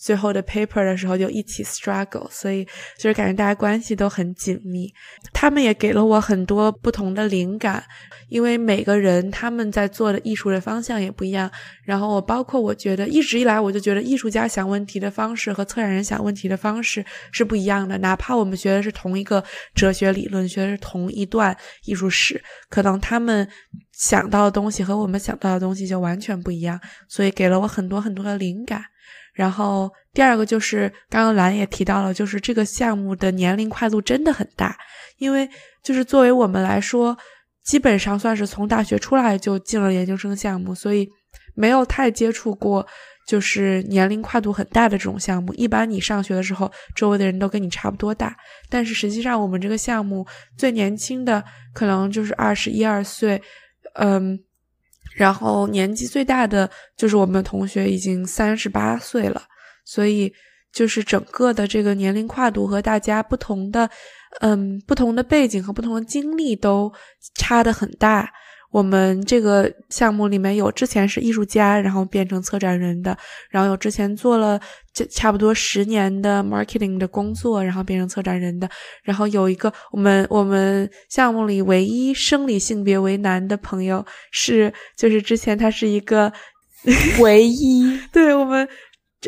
[0.00, 2.64] 最后的 paper 的时候就一起 struggle，所以
[2.96, 4.90] 就是感觉大家关系都很紧密。
[5.32, 7.84] 他们也给了我很多不同的灵感，
[8.28, 11.50] 因为每个人他们在做的艺术的方向也不一样。
[11.84, 17.98] 然后我包括我觉得一直以来我就觉得艺术家想问题的方式和策展人想问题的方式是不一样的。
[17.98, 19.44] 哪怕我们学的是同一个
[19.74, 23.46] 哲学理论，学的是同一段艺术史，可能他们
[23.92, 26.80] 想到的东西和我们想到的东西就完全不一样。
[27.06, 28.82] 所以给了我很多很多的灵感。
[29.40, 34.76] 然后第二个就是刚刚兰也提到了，就是这个项目的年龄跨度真的很大，
[35.16, 35.48] 因为
[35.82, 37.16] 就是作为我们来说，
[37.64, 41.08] 基本上算是从大学出来就进了研究生项目，所以
[41.54, 42.86] 没有太接触过。
[43.28, 48.36] 就是年龄跨度很大的这种项目，一般你上学的时候，周围的人都跟你差不多大，
[48.68, 50.26] 但是实际上我们这个项目
[50.58, 53.40] 最年轻的可能就是二十一二岁，
[53.94, 54.36] 嗯，
[55.20, 59.42] 然后年纪最大的就是我们同学已经三十八岁了，
[59.84, 60.32] 所以
[60.72, 63.90] 就是整个的这个年龄跨度和大家不同的，
[64.40, 66.90] 嗯，不同的背景和不同的经历都
[67.34, 68.32] 差的很大。
[68.70, 73.16] 我们这个项目里面有之前是艺术家，然后变成策展人的，
[73.50, 74.60] 然后有之前做了
[74.92, 78.68] 这差不多十年的 marketing 的工作，然后变成策展人的，
[79.02, 86.32] 然后有一个我们我们项目里唯一生理性别为男的朋友是，就是之前他是一个
[87.20, 88.68] 唯一， 对我们。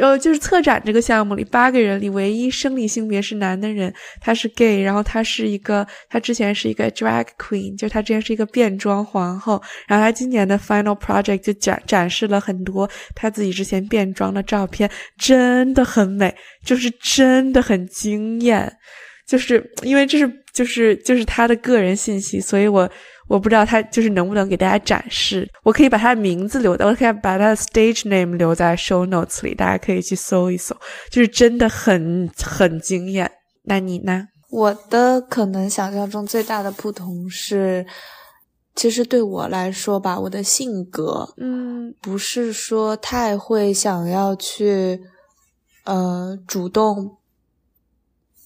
[0.01, 16.34] 呃，就是策展这个项目里八个人里唯一生理性别是男的人，他是 gay，然后他是一个，他之前是一个 drag queen，就他之前是一个变装皇后，然后他今年的 final project 就展展示了很多他自己之前变装的照片，真的很美，
[16.64, 18.74] 就是真的很惊艳，
[19.26, 22.90] 就是因为这是就是就是他的个人信息，所以我。
[23.33, 30.76] 我不知道他就是能不能给大家展示，我可以把他的名字留，我可以把他的 stage name 留在 show notes 里，大家可以去搜一搜，
[31.11, 33.30] 就是真的很很惊艳。
[33.62, 34.28] 那你呢？
[34.51, 37.87] 我的可能想象中最大的不同是，
[38.74, 45.01] 其实对我来说吧，我的性格，嗯，不是说太会想要去，
[45.85, 47.16] 呃，主动，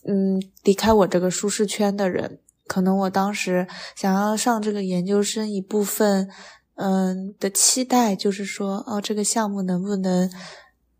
[0.06, 2.38] 嗯，离开我这个舒适圈的人。
[2.66, 6.28] 可能我当时想要上这个研究生，一部分，
[6.74, 10.28] 嗯的期待就是说，哦，这个项目能不能，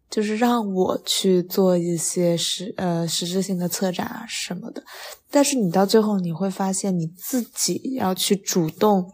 [0.09, 4.83] 就是让我去做一些实呃实质性的策展啊什么的。
[5.31, 9.11] 但是你到最后你会发现，你自己要去主动，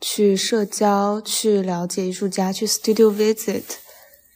[0.00, 3.64] 去社交，去了解艺术家，去 studio visit，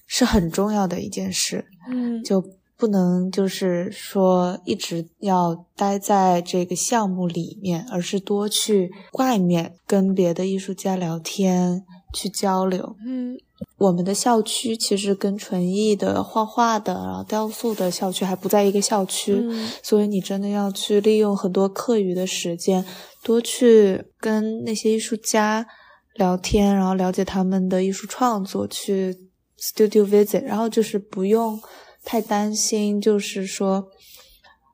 [0.06, 1.64] 是很重要的一件事。
[1.90, 2.57] 嗯，就。
[2.78, 12.94] 不能就是说一直要待在这个项目里面，而是多去外面跟别的艺术家聊天，去交流。
[13.04, 13.36] 嗯，
[13.78, 19.44] 我们的校区其实跟纯艺的画画的、然后雕塑的校区还不在一个校区，
[19.82, 22.84] 所以你真的要去利用很多课余的时间，
[23.24, 25.66] 多去跟那些艺术家
[26.14, 29.16] 聊天，然后了解他们的艺术创作，去
[29.58, 31.60] studio visit，然后就是不用。
[32.08, 33.90] 太担心，就是说，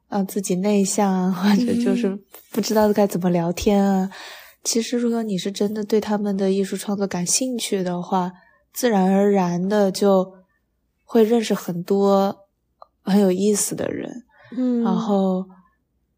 [0.07, 2.16] 呃，自己内向啊，或者就是
[2.53, 4.09] 不知道该怎么聊天啊。
[4.62, 8.30] 其实，如果你是真的对他们的艺术创作感兴趣的话，
[8.72, 10.32] 自然而然的就
[11.03, 12.47] 会认识很多
[13.03, 14.22] 很有意思的人。
[14.57, 15.47] 嗯，然后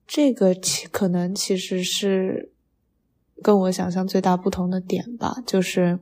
[0.07, 2.53] 这个其可能其实是
[3.43, 5.99] 跟我想象最大不同的点吧，就是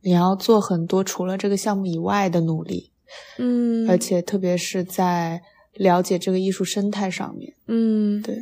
[0.00, 2.90] 你要做很多除了这个项目以外的努力。
[3.38, 5.40] 嗯，而且特别是在
[5.74, 8.36] 了解这个艺术生态上面，嗯，对，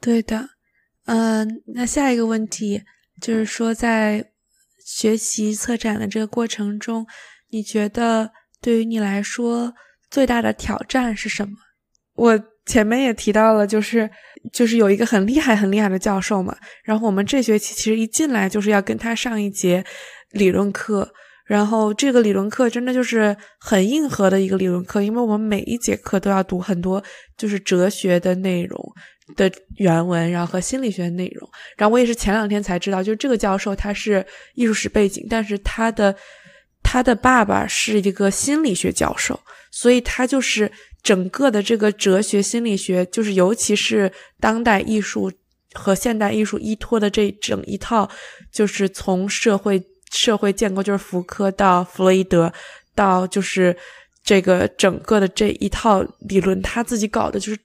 [0.00, 0.50] 对的，
[1.06, 2.82] 嗯，那下一个问题
[3.20, 4.32] 就是说，在
[4.84, 7.06] 学习策展的这个过程中，
[7.50, 8.30] 你觉得
[8.60, 9.74] 对于你来说
[10.10, 11.54] 最大的挑战是什么？
[12.14, 14.10] 我前面也提到了，就是
[14.52, 19.84] 就是有一个很厉害很厉害的教授嘛，然后我们这学期其实一进来就是要跟他上一节
[20.30, 21.12] 理论课。
[21.46, 27.00] 然后这个理论课真的就是很硬核的一个理论课，因为我们每一节课都要读很多
[27.36, 28.92] 就是哲学的内容
[29.36, 31.48] 的原文，然后和心理学的内容。
[31.76, 36.12] 然后我也是前两天才知道，就是这个教授他是艺术史背景，但是他的
[36.82, 39.38] 他的爸爸是一个心理学教授，
[39.70, 40.68] 所以他就是
[41.00, 45.30] 整个的这个哲学心理学，就是尤其是当代艺术
[45.74, 48.10] 和现代艺术依托的这整一套，
[48.50, 49.80] 就是从社会。
[50.12, 52.52] 社会建构就是福柯到弗洛伊德，
[52.94, 53.76] 到就是
[54.22, 57.58] 这个整个的这一套理论，他自己搞的就是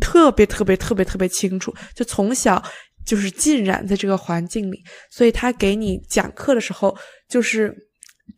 [0.00, 2.62] 特别特别特别特别清楚，就从小
[3.04, 6.96] 就是浸染在这个环境里，所以他给你讲课的时候，
[7.28, 7.74] 就是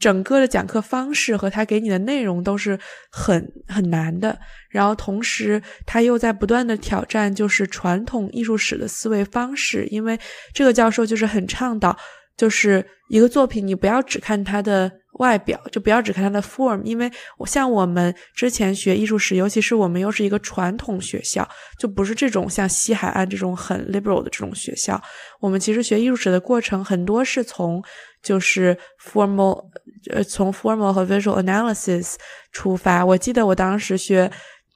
[0.00, 2.78] 整个的讲课方式和他给你的内容都是
[3.10, 4.38] 很很难的。
[4.68, 10.18] 然后同时他又在不断的挑战，就是传统艺术史的思维方式，因为
[10.52, 11.96] 这个教授就是很倡导。
[12.36, 25.00] 就是一个作品，你不要只看它的外表，就不要只看它的 form，因为我像我们之前学艺术史，尤其是我们又是一个传统学校，就不是这种像西海岸这种很 liberal 的这种学校。
[25.40, 27.82] 我们其实学艺术史的过程很多是从
[28.22, 29.64] 就是 formal，
[30.10, 32.14] 呃，从 formal 和 visual analysis
[32.50, 33.04] 出发。
[33.04, 34.30] 我记得我当时学。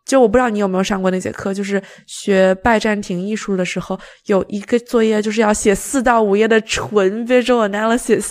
[0.09, 8.31] 就我不知道你有没有上过那节课，就是学拜占庭艺术的时候，有一个作业就是要写四到五页的纯 visual analysis。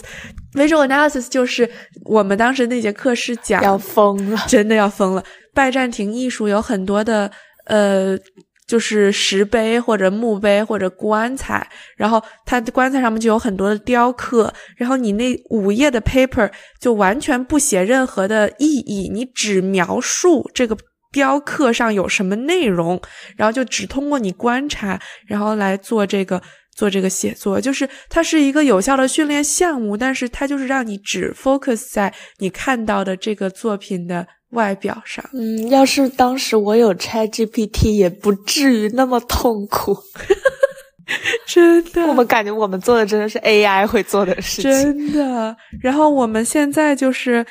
[0.54, 1.70] visual analysis 就是
[2.04, 5.24] 我们当时那节课是讲要疯了，真的要疯了。
[5.54, 7.30] 拜占庭艺术有很多的
[7.66, 8.18] 呃，
[8.66, 16.50] 就是石碑或者墓碑或者棺材，然后它的棺材上面就有很多的雕刻，然后你那五页的 paper
[16.80, 20.76] 就完全不写任何的意义，你只描述这个。
[21.12, 23.00] 雕刻上有什么内容，
[23.36, 26.42] 然后就只通过你观察，然后来做这个
[26.76, 35.24] 做这个写作，就是它是一个有效的训练项目，但是它就是让你只 focus 在你看到的这个作品的外表上。
[35.34, 39.98] 嗯，要是当时我有 Chat GPT，也不至于那么痛苦。
[41.48, 44.70] 真的，我们感觉我们做的真的是 AI 会做的事情。
[44.70, 47.46] 真的，然后我们现在就是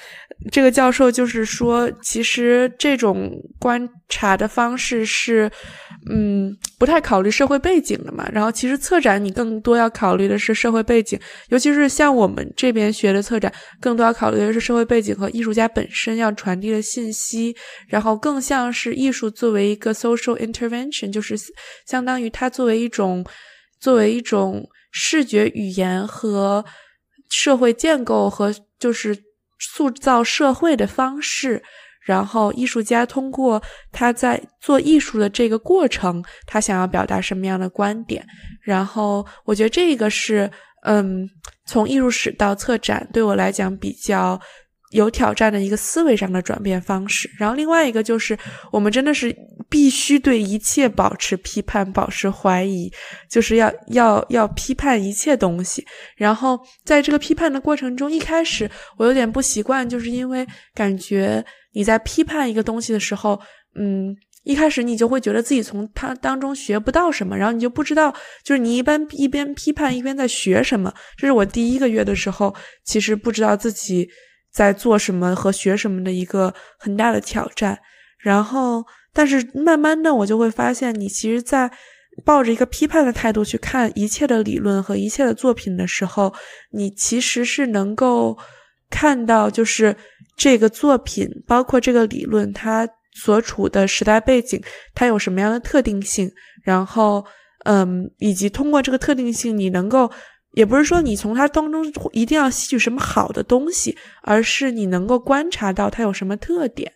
[0.52, 5.50] 这个教授就是说，其实这种观察的方式是，
[6.10, 8.28] 嗯，不太考虑社会背景的嘛。
[8.32, 11.18] 然后其实策展你更多要考虑的是社会背景，
[11.48, 17.56] 尤其是像我们这边学的策展，更多要考虑的是社会背景和艺术家本身要传递的信息。
[17.88, 21.34] 然后更像是艺术作为一个 social intervention，就是
[21.86, 23.24] 相当于它作为一种。
[23.78, 26.64] 作为一种视觉语言和
[27.28, 29.14] 社会建构和就是
[29.58, 31.62] 塑造社会的方式，
[32.00, 38.26] 然后艺术家通过他在做艺术的这个过程，他想要表达什么样的观点？
[38.62, 40.50] 然后我觉得这个是，
[40.84, 41.28] 嗯，
[41.66, 44.40] 从艺术史到策展，对我来讲比较。
[44.92, 48.38] 有挑战的一个思维上的转变方式，然后另外一个就是，
[48.70, 49.34] 我们真的是
[49.68, 52.92] 必须对一切保持批判，保持怀疑，
[53.28, 55.84] 就是要要要批判一切东西。
[56.16, 63.40] 然后在这个批判的过程中，一开始我有点不习惯，就是因为感觉你在批判一个东西的时候，
[63.78, 68.14] 嗯，一开始你就会觉得自己从它当中学不到什么，然后你就不知道，
[68.44, 70.92] 就是你一般一边批判一边在学什么。
[71.16, 72.54] 这是我第一个月的时候，
[72.84, 74.08] 其实不知道自己。
[74.52, 77.78] 在做什么和学什么的一个很大的挑战，
[78.18, 78.82] 然后，
[79.16, 81.70] 但是慢慢的，我就会发现，你其实，在
[82.22, 86.34] 抱着一个批判的态度去看一切的理论和一切的作品的时候，
[86.70, 88.36] 你其实是能够
[88.90, 89.96] 看到，就是
[90.36, 94.62] 这个作品，包括这个理论，它所处的时代背景，
[94.94, 96.30] 它有什么样的特定性，
[96.62, 97.24] 然后，
[97.64, 100.10] 嗯，以及通过这个特定性，你能够。
[100.52, 106.90] 也不是说你从它当中一定要吸取什么好的东西，而是你能够观察到它有什么特点。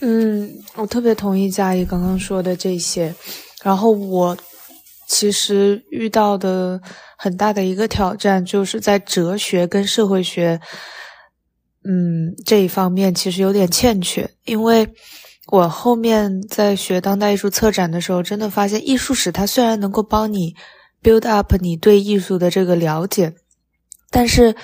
[0.00, 3.14] 嗯，我特别同意嘉怡刚刚说的这些。
[3.62, 4.36] 然后我
[5.08, 6.80] 其实遇到的
[7.16, 10.60] 很大的一个挑战，就是在哲学跟社会学，
[11.84, 14.30] 嗯这一方面其实有点欠缺。
[14.44, 14.88] 因为
[15.48, 20.54] 我后面在学当代艺术策展的时候，真的发现艺术史它虽然能够帮你。
[21.02, 23.32] build up 你对艺术的这个了解，
[24.10, 24.54] 但是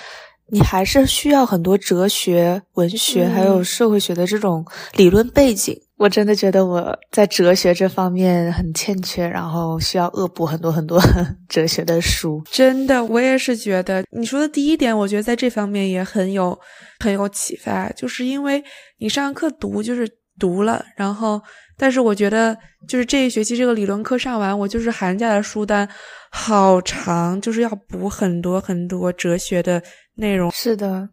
[0.50, 5.76] 你还是需要很多哲学、文学还有社会学的这种理论背景。
[5.96, 11.00] 我真的觉得我在哲学这方面很欠缺，然后需要恶补很多很多
[11.48, 12.42] 哲学的书。
[12.50, 16.58] 真的，我也是觉得你说的第一点，我觉得在这方面也很有
[17.00, 18.62] 很有启发，就是因为
[18.98, 20.06] 你上课读就是
[20.38, 21.40] 读了，然后。
[21.78, 22.56] 但是我觉得，
[22.88, 25.86] 就是这一学期这个理论课上完，我就是寒假的书单
[26.30, 29.82] 好长，就是要补很多很多哲学的
[30.14, 30.50] 内容。
[30.52, 31.06] 是的，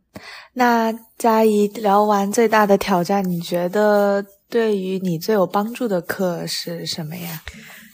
[0.54, 7.42] 那佳怡聊完最大的挑战，你觉得对于你最有帮助的课是什么呀？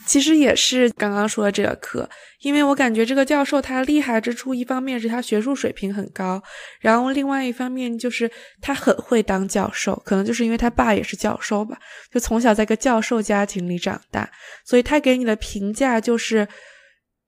[0.09, 6.41] 其实也是刚刚说的这个课，因为我感觉这个教授他厉害之处，一方面是他学术水平很高，
[6.79, 8.27] 然后另外一方面就是
[8.59, 11.77] 他很会当教授，可能就是因为他爸也是教授吧，
[12.11, 14.27] 就从小在个教授家庭里长大，
[14.65, 16.47] 所以他给你的评价就是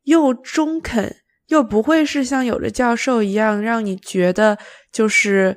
[0.05, 1.15] 又中肯，
[1.49, 4.57] 又不会是像有的教授一样让你觉得
[4.91, 5.55] 就是。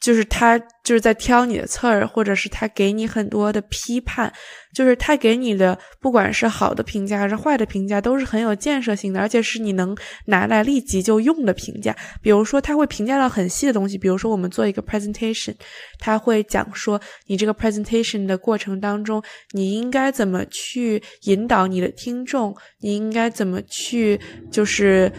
[0.00, 4.32] 就是他就是在挑你的刺儿，或者是他给你很多的批判，
[4.74, 9.96] 就是他给你的不管是好的评价还是坏的评价，都是很有建设性的，而且是你能
[10.26, 11.94] 拿来立即就用的评价。
[12.22, 15.54] 比如说，他会评价到很细的东西，比如说我们做一个 presentation，
[15.98, 24.18] 他会讲说你这个 presentation 的过程当中，你应该怎么去引导你的听众，你应该怎么去
[24.50, 25.12] 就是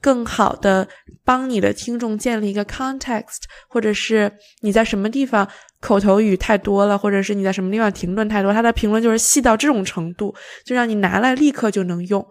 [0.00, 0.86] 更好的
[1.24, 4.30] 帮你的听众建立一个 context，或者是
[4.60, 5.46] 你在什么什么地方
[5.80, 10.32] 口头语太多了，或者是你在什么地方评论太多，他的评论就是细到这种程度，
[10.64, 12.24] 就让你拿来立刻就能用。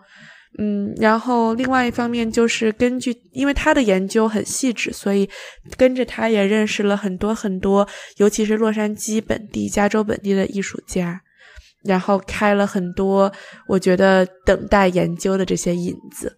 [0.58, 5.30] 嗯，然后另外一方面就是根据，因为他的研究很细致，所以
[5.76, 7.86] 跟着他也认识了很多很多，
[8.16, 11.20] 尤其是洛杉矶本地、加州本地的艺术家，
[11.84, 13.30] 然后开了很多
[13.68, 16.38] 我觉得等待研究的这些引子。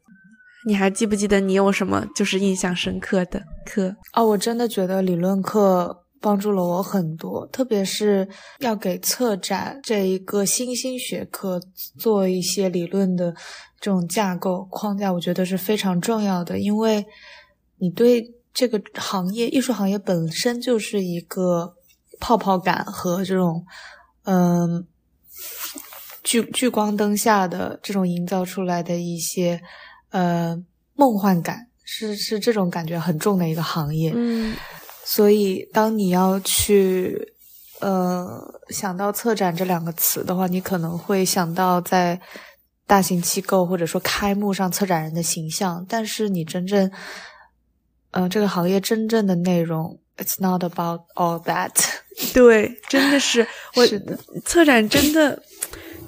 [0.65, 3.95] 你还记不记得你有什么就是印象深刻的课？
[4.13, 8.25] 哦，我真的觉得理论课帮助了我很多，特别是
[8.59, 11.61] 要给策展这一个新兴学科
[11.99, 13.35] 做一些理论的。
[13.83, 17.05] 这种架构框架，我觉得是非常重要的，因为
[17.79, 21.75] 你对这个行业，艺术行业本身就是一个
[22.17, 23.65] 泡泡感和这种，
[24.23, 24.87] 嗯，
[26.23, 29.61] 聚聚光灯下的这种营造出来的一些，
[30.11, 30.57] 呃，
[30.93, 34.13] 梦幻感，是是这种感觉很重的一个行业。
[34.15, 34.55] 嗯，
[35.03, 37.33] 所以当你要去，
[37.79, 42.19] 呃，想到策展这两个词的话，你可能会想到在。
[42.85, 46.91] 大型机构或者说开幕上策展人的形象，但是你真正，
[48.11, 51.71] 嗯，这个行业真正的内容，it's not about all that。
[52.33, 53.87] 对，真的是，我
[54.43, 55.41] 策展真的，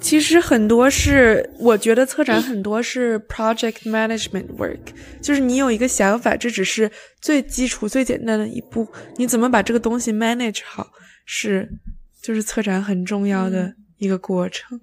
[0.00, 4.78] 其实很多是，我觉得策展很多是 project management work，
[5.20, 6.90] 就是你有一个想法，这只是
[7.20, 8.86] 最基础、最简单的一步，
[9.16, 10.86] 你怎么把这个东西 manage 好，
[11.24, 11.68] 是，
[12.22, 14.80] 就是策展很重要的一个过程。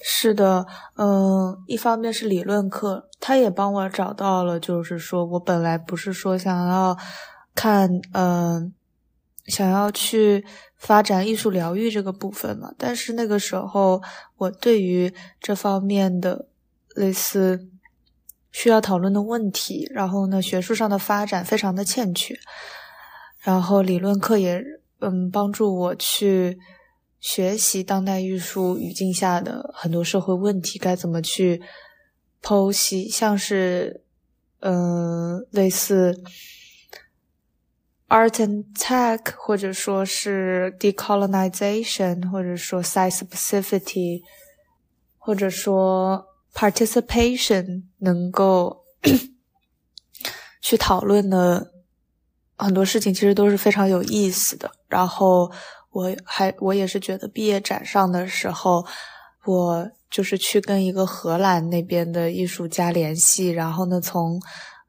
[0.00, 0.64] 是的，
[0.96, 6.96] 嗯，一方面是理论课，他也帮我找到了，就是说我本来不是说想要
[7.54, 8.72] 看，嗯，
[9.48, 10.44] 想要去
[10.76, 14.00] 发展艺术疗愈这个部分嘛，但是那个时候
[14.36, 16.46] 我对于这方面的
[16.94, 17.68] 类似
[18.52, 22.34] 需要讨论的问题，然后呢，学术上的发展非常的欠缺，
[23.40, 24.62] 然后理论课也，
[25.00, 26.58] 嗯，帮助我去。
[27.20, 31.60] 学习当代艺术语境下的很多社会问题，该怎么去
[32.40, 33.08] 剖析？
[33.08, 34.04] 像是，
[34.60, 36.22] 呃，类似
[38.08, 44.22] art and tech，或者说是 decolonization，或者说 site specificity，
[45.18, 48.84] 或者说 participation，能够
[50.60, 51.72] 去讨论的
[52.56, 54.70] 很多事情，其实都是非常有意思的。
[54.88, 55.50] 然后。
[55.90, 58.84] 我还我也是觉得毕业展上的时候，
[59.46, 64.38] 我就是去跟一个荷兰那边的艺术家联系，然后呢，从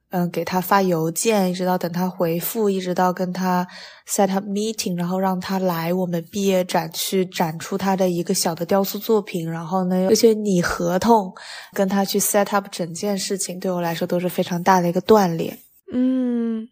[0.10, 3.68] 嗯给他发邮件，一直到等他回复，一直到跟他
[4.08, 11.34] set up meeting，然后让他来我们毕业展去展出他的一个小的雕塑作品，然后呢，而且拟合同，
[11.74, 15.58] 跟他去 set up 整件事情，对我来说都是非常大的一个锻炼。
[15.94, 16.70] 嗯。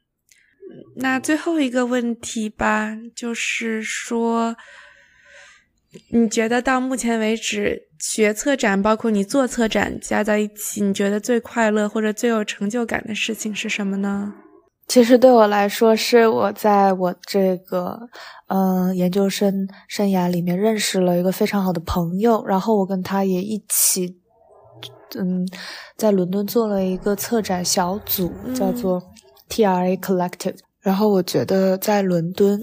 [0.98, 4.56] 那最后一个问题吧，就是说，
[6.12, 14.34] 你觉得到目前为止学策展，包括你做策展加在一起，你觉得最快乐或者最有成就感的事情是什么呢？
[14.88, 18.00] 其实对我来说，是我在我这个
[18.48, 24.18] 嗯研究生生涯里面认识了一个非常好的朋友，然后我跟他也一起
[25.18, 25.48] 嗯
[25.96, 29.02] 在伦敦做了一个策展小组，叫做。
[29.50, 32.60] TRA Collective，然后我觉得在伦敦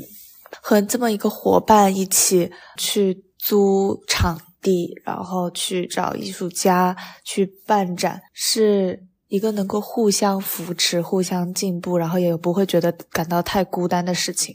[0.61, 14.55] 和这么一个伙伴一起去租场地，然后去找艺术家去办展，是一个能够互相扶持、互相进步，然后也不会觉得感到太孤单的事情。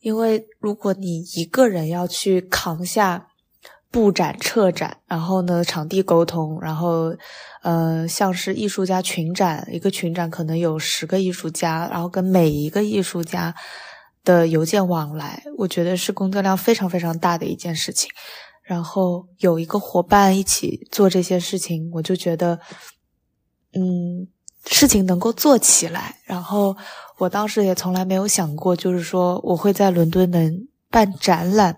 [0.00, 3.28] 因为如果你一个人要去扛下。
[3.94, 7.14] 布展、撤展，然后呢，场地沟通，然后，
[7.62, 13.54] 呃，像是艺术家群展，一个群展可能有十个艺术家，然后跟每一个艺术家
[14.24, 18.08] 的邮件往来，我觉得是工作量非常非常大的一件事情。
[18.62, 22.58] 然后有一个伙伴一起做这些事情，我就觉得，
[23.74, 24.26] 嗯，
[24.64, 26.16] 事情能够做起来。
[26.24, 26.74] 然后
[27.18, 31.76] 我当时也从来没有想过，就是说我会在伦敦能办展览。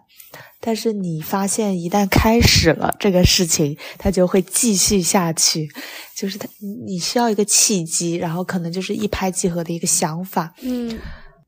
[0.60, 5.68] 但是你发现，一旦开始了这个事情，它就会继续下去。
[6.16, 6.48] 就是它，
[6.86, 10.54] 你需要一个契机，然后可能就是一拍即合的一个想法。
[10.62, 10.98] 嗯，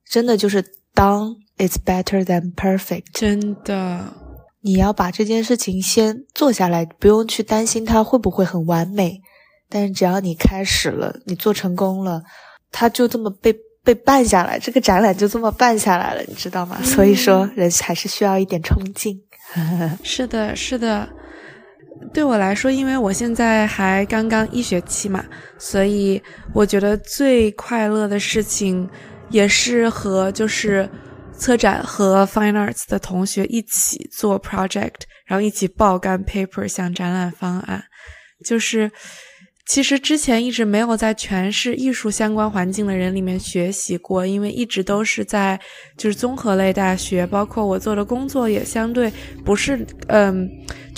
[0.08, 3.04] 真的就是当 it's better than perfect。
[3.12, 4.12] 真的，
[4.60, 9.20] 你要把这件事情先做下来，不用去担心它会不会很完美。
[9.68, 12.22] 但是只要你开始了，你做成功了，
[12.70, 13.54] 它就这么被。
[13.84, 16.78] 被办下来，这个展览就这么办下来了，你知道吗？
[16.82, 19.18] 所以说，人还是需要一点冲劲。
[20.04, 21.08] 是的，是的。
[22.12, 25.24] 对我来说，因为我现在还刚刚一学期嘛，
[25.58, 28.86] 所以我觉得最快乐的事情，
[29.30, 30.88] 也是和就是
[31.32, 37.84] 策展和 Fine Arts 的同学一起做 project，然后一起爆肝 paper，想展览方案，
[38.44, 38.90] 就是。
[39.70, 45.60] 其实之前一直没有在全是艺术相关环境的人里面学习过，因为一直都是在
[45.94, 49.12] 就是综合类大学，包括我做的工作也相对
[49.44, 50.48] 不是嗯。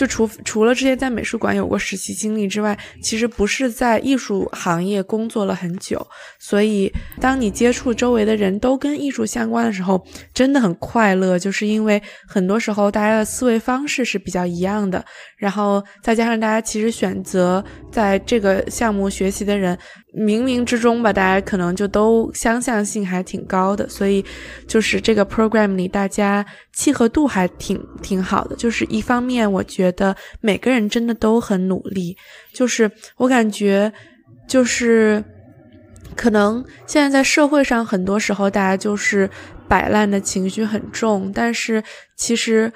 [0.00, 6.06] 就除除了之前在美术馆有过实习经历之外，其实不是在艺术行业工作了很久。
[6.38, 6.90] 所以，
[7.20, 10.02] 当你接触周围的人都跟艺术相关的时候，
[10.32, 11.38] 真的很快乐。
[11.38, 15.04] 就是因为很多时候大家的思维方式是比较一样的，
[15.36, 17.62] 然后再加上大家其实选择
[17.92, 19.78] 在这个项目学习的人。
[20.12, 24.24] 冥冥之中吧，大家可能就都相像性还挺高的，所以
[24.66, 28.56] 就是这个 program 里大家契合度还挺挺好的。
[28.56, 32.16] 就是一方面，我觉得每个人真的都很努力，
[32.52, 33.92] 就是我感觉
[34.48, 35.22] 就是
[36.16, 39.30] 可能现在在社会上很多时候大家就是
[39.68, 41.80] 摆烂的情绪很重，但是
[42.16, 42.72] 其实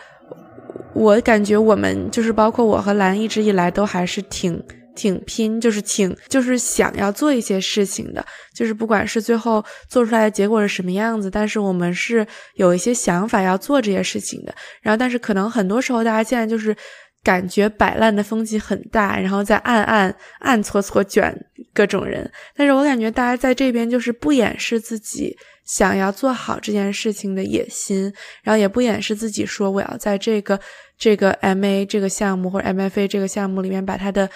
[0.95, 4.63] 我感觉我们就是包括我和兰一直以来都还是挺。
[4.95, 14.55] 挺拼，就是挺，就是想要做一些事情的，就是不管是最后做出来的结果是什么样子，但是我们是有一些想法要做这些事情的。
[14.81, 16.77] 然后，但是可能很多时候大家现在就是
[17.23, 21.35] 感觉摆烂的风气很大，然后在暗暗暗搓搓卷
[21.75, 22.31] 各种人。
[22.57, 30.59] 但是我感觉大家在这边就是不掩饰自己想要做好这件事情的野心，然后也不掩饰自己说我要在这个。
[30.97, 34.31] 这个 M A 这个项目或者 M F A 这个项目里面，把它的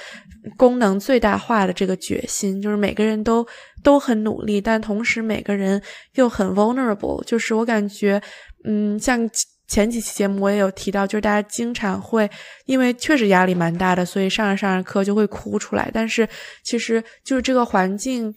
[0.56, 3.46] 功能最大化的这个决心，就是每个人都
[3.84, 5.80] 都很努力，但同时每个人
[6.14, 7.22] 又很 vulnerable。
[7.22, 8.20] 就是我感觉，
[8.64, 9.24] 嗯，像
[9.68, 12.28] 前几期节目我也有提到，就是大家经常会
[12.64, 15.88] 因为确实压力蛮大的，所以上着上着课就会哭出来。
[15.94, 16.28] 但是
[16.64, 18.34] 其实就是这个环境，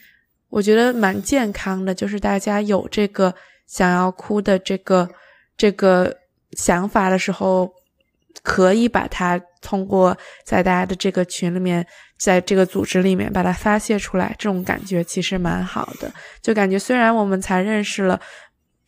[0.49, 3.33] 我觉得蛮健康的，就是大家有这个
[3.65, 5.09] 想要哭的这个
[5.57, 6.15] 这个
[6.51, 7.73] 想法的时候。
[8.43, 11.85] 可以把它通过在大家的这个群里面，
[12.17, 16.11] 在这个组织里面把它发泄出来，这种感觉其实蛮好的。
[16.41, 18.19] 就感觉虽然我们才认识了，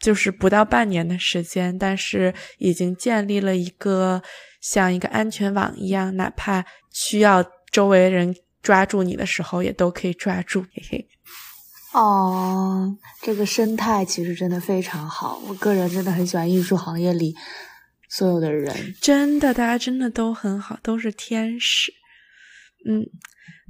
[0.03, 4.21] 就是不到半年的时间，但是已经建立了一个
[4.59, 10.61] 像一个安全网一样，哪怕需要周围人抓住你的时候，也都可以抓住。
[10.73, 11.07] 嘿嘿。
[11.93, 17.33] 哦，这个生态其实真的非常好，我个人真的很喜欢艺术行业里。
[18.09, 21.93] 所有的人真的，大家真的都很好，都是天使。
[22.85, 23.07] 嗯，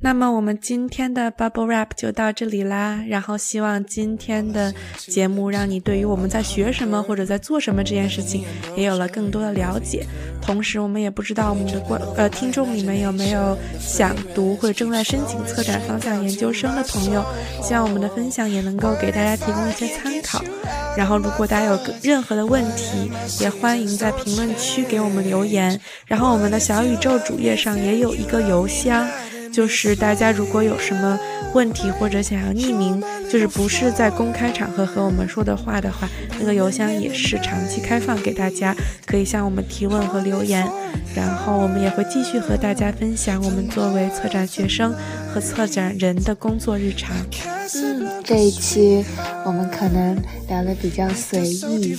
[0.01, 3.01] 那么我们今天的 Bubble Wrap 就到这里啦。
[3.07, 8.43] 然后希望今天的节目让你对于我们在学什么或者在做什么这件事情
[8.75, 10.05] 也有了更多的了解。
[10.41, 17.23] 同时，我们也不知道我们的观呃听众里面有没有想读或者正在申请策展方向研究生的朋友，
[17.61, 20.43] 希望我们的分享也能够给大家提供一些参考。
[20.97, 23.09] 然后，如果大家有任何的问题，
[23.39, 25.79] 也欢迎在评论区给我们留言。
[26.05, 29.07] 然后，我们的小宇宙主页上也有一个邮箱，
[29.53, 31.17] 就是大家如果有什么
[31.53, 33.01] 问题或者想要匿名，
[33.31, 36.09] 就是不是在公开场合和我们说的话的话，
[36.39, 38.75] 那个邮箱也是长期开放给大家，
[39.05, 40.67] 可以向我们提问和留言。
[41.15, 44.91] 然后，我们也会继续和大家分享我们作为策展学生
[45.31, 47.15] 和策展人的工作日常。
[47.75, 49.05] 嗯，这一期
[49.45, 50.17] 我们可能
[50.47, 51.95] 聊的比较随意，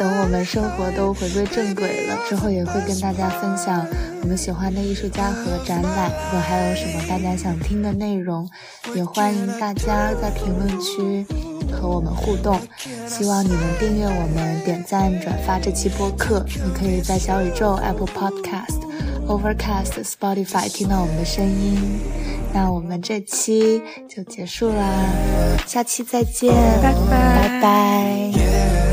[0.00, 3.86] 等我们生活都回归正轨了之后，也会跟大家分享
[4.22, 6.10] 我们喜欢的艺术家和展览。
[6.10, 8.48] 如果还有什么大家想听的内容，
[8.94, 11.26] 也欢迎大家在评论区
[11.70, 12.58] 和我们互动。
[13.06, 16.46] 希望你能订阅我们、点赞、转发这期播客。
[16.64, 18.80] 你可以在小宇宙、Apple Podcast、
[19.26, 22.00] Overcast、Spotify 听到我们的声音。
[22.54, 25.04] 那我们这期就结束啦，
[25.66, 28.89] 下期再见，拜拜拜。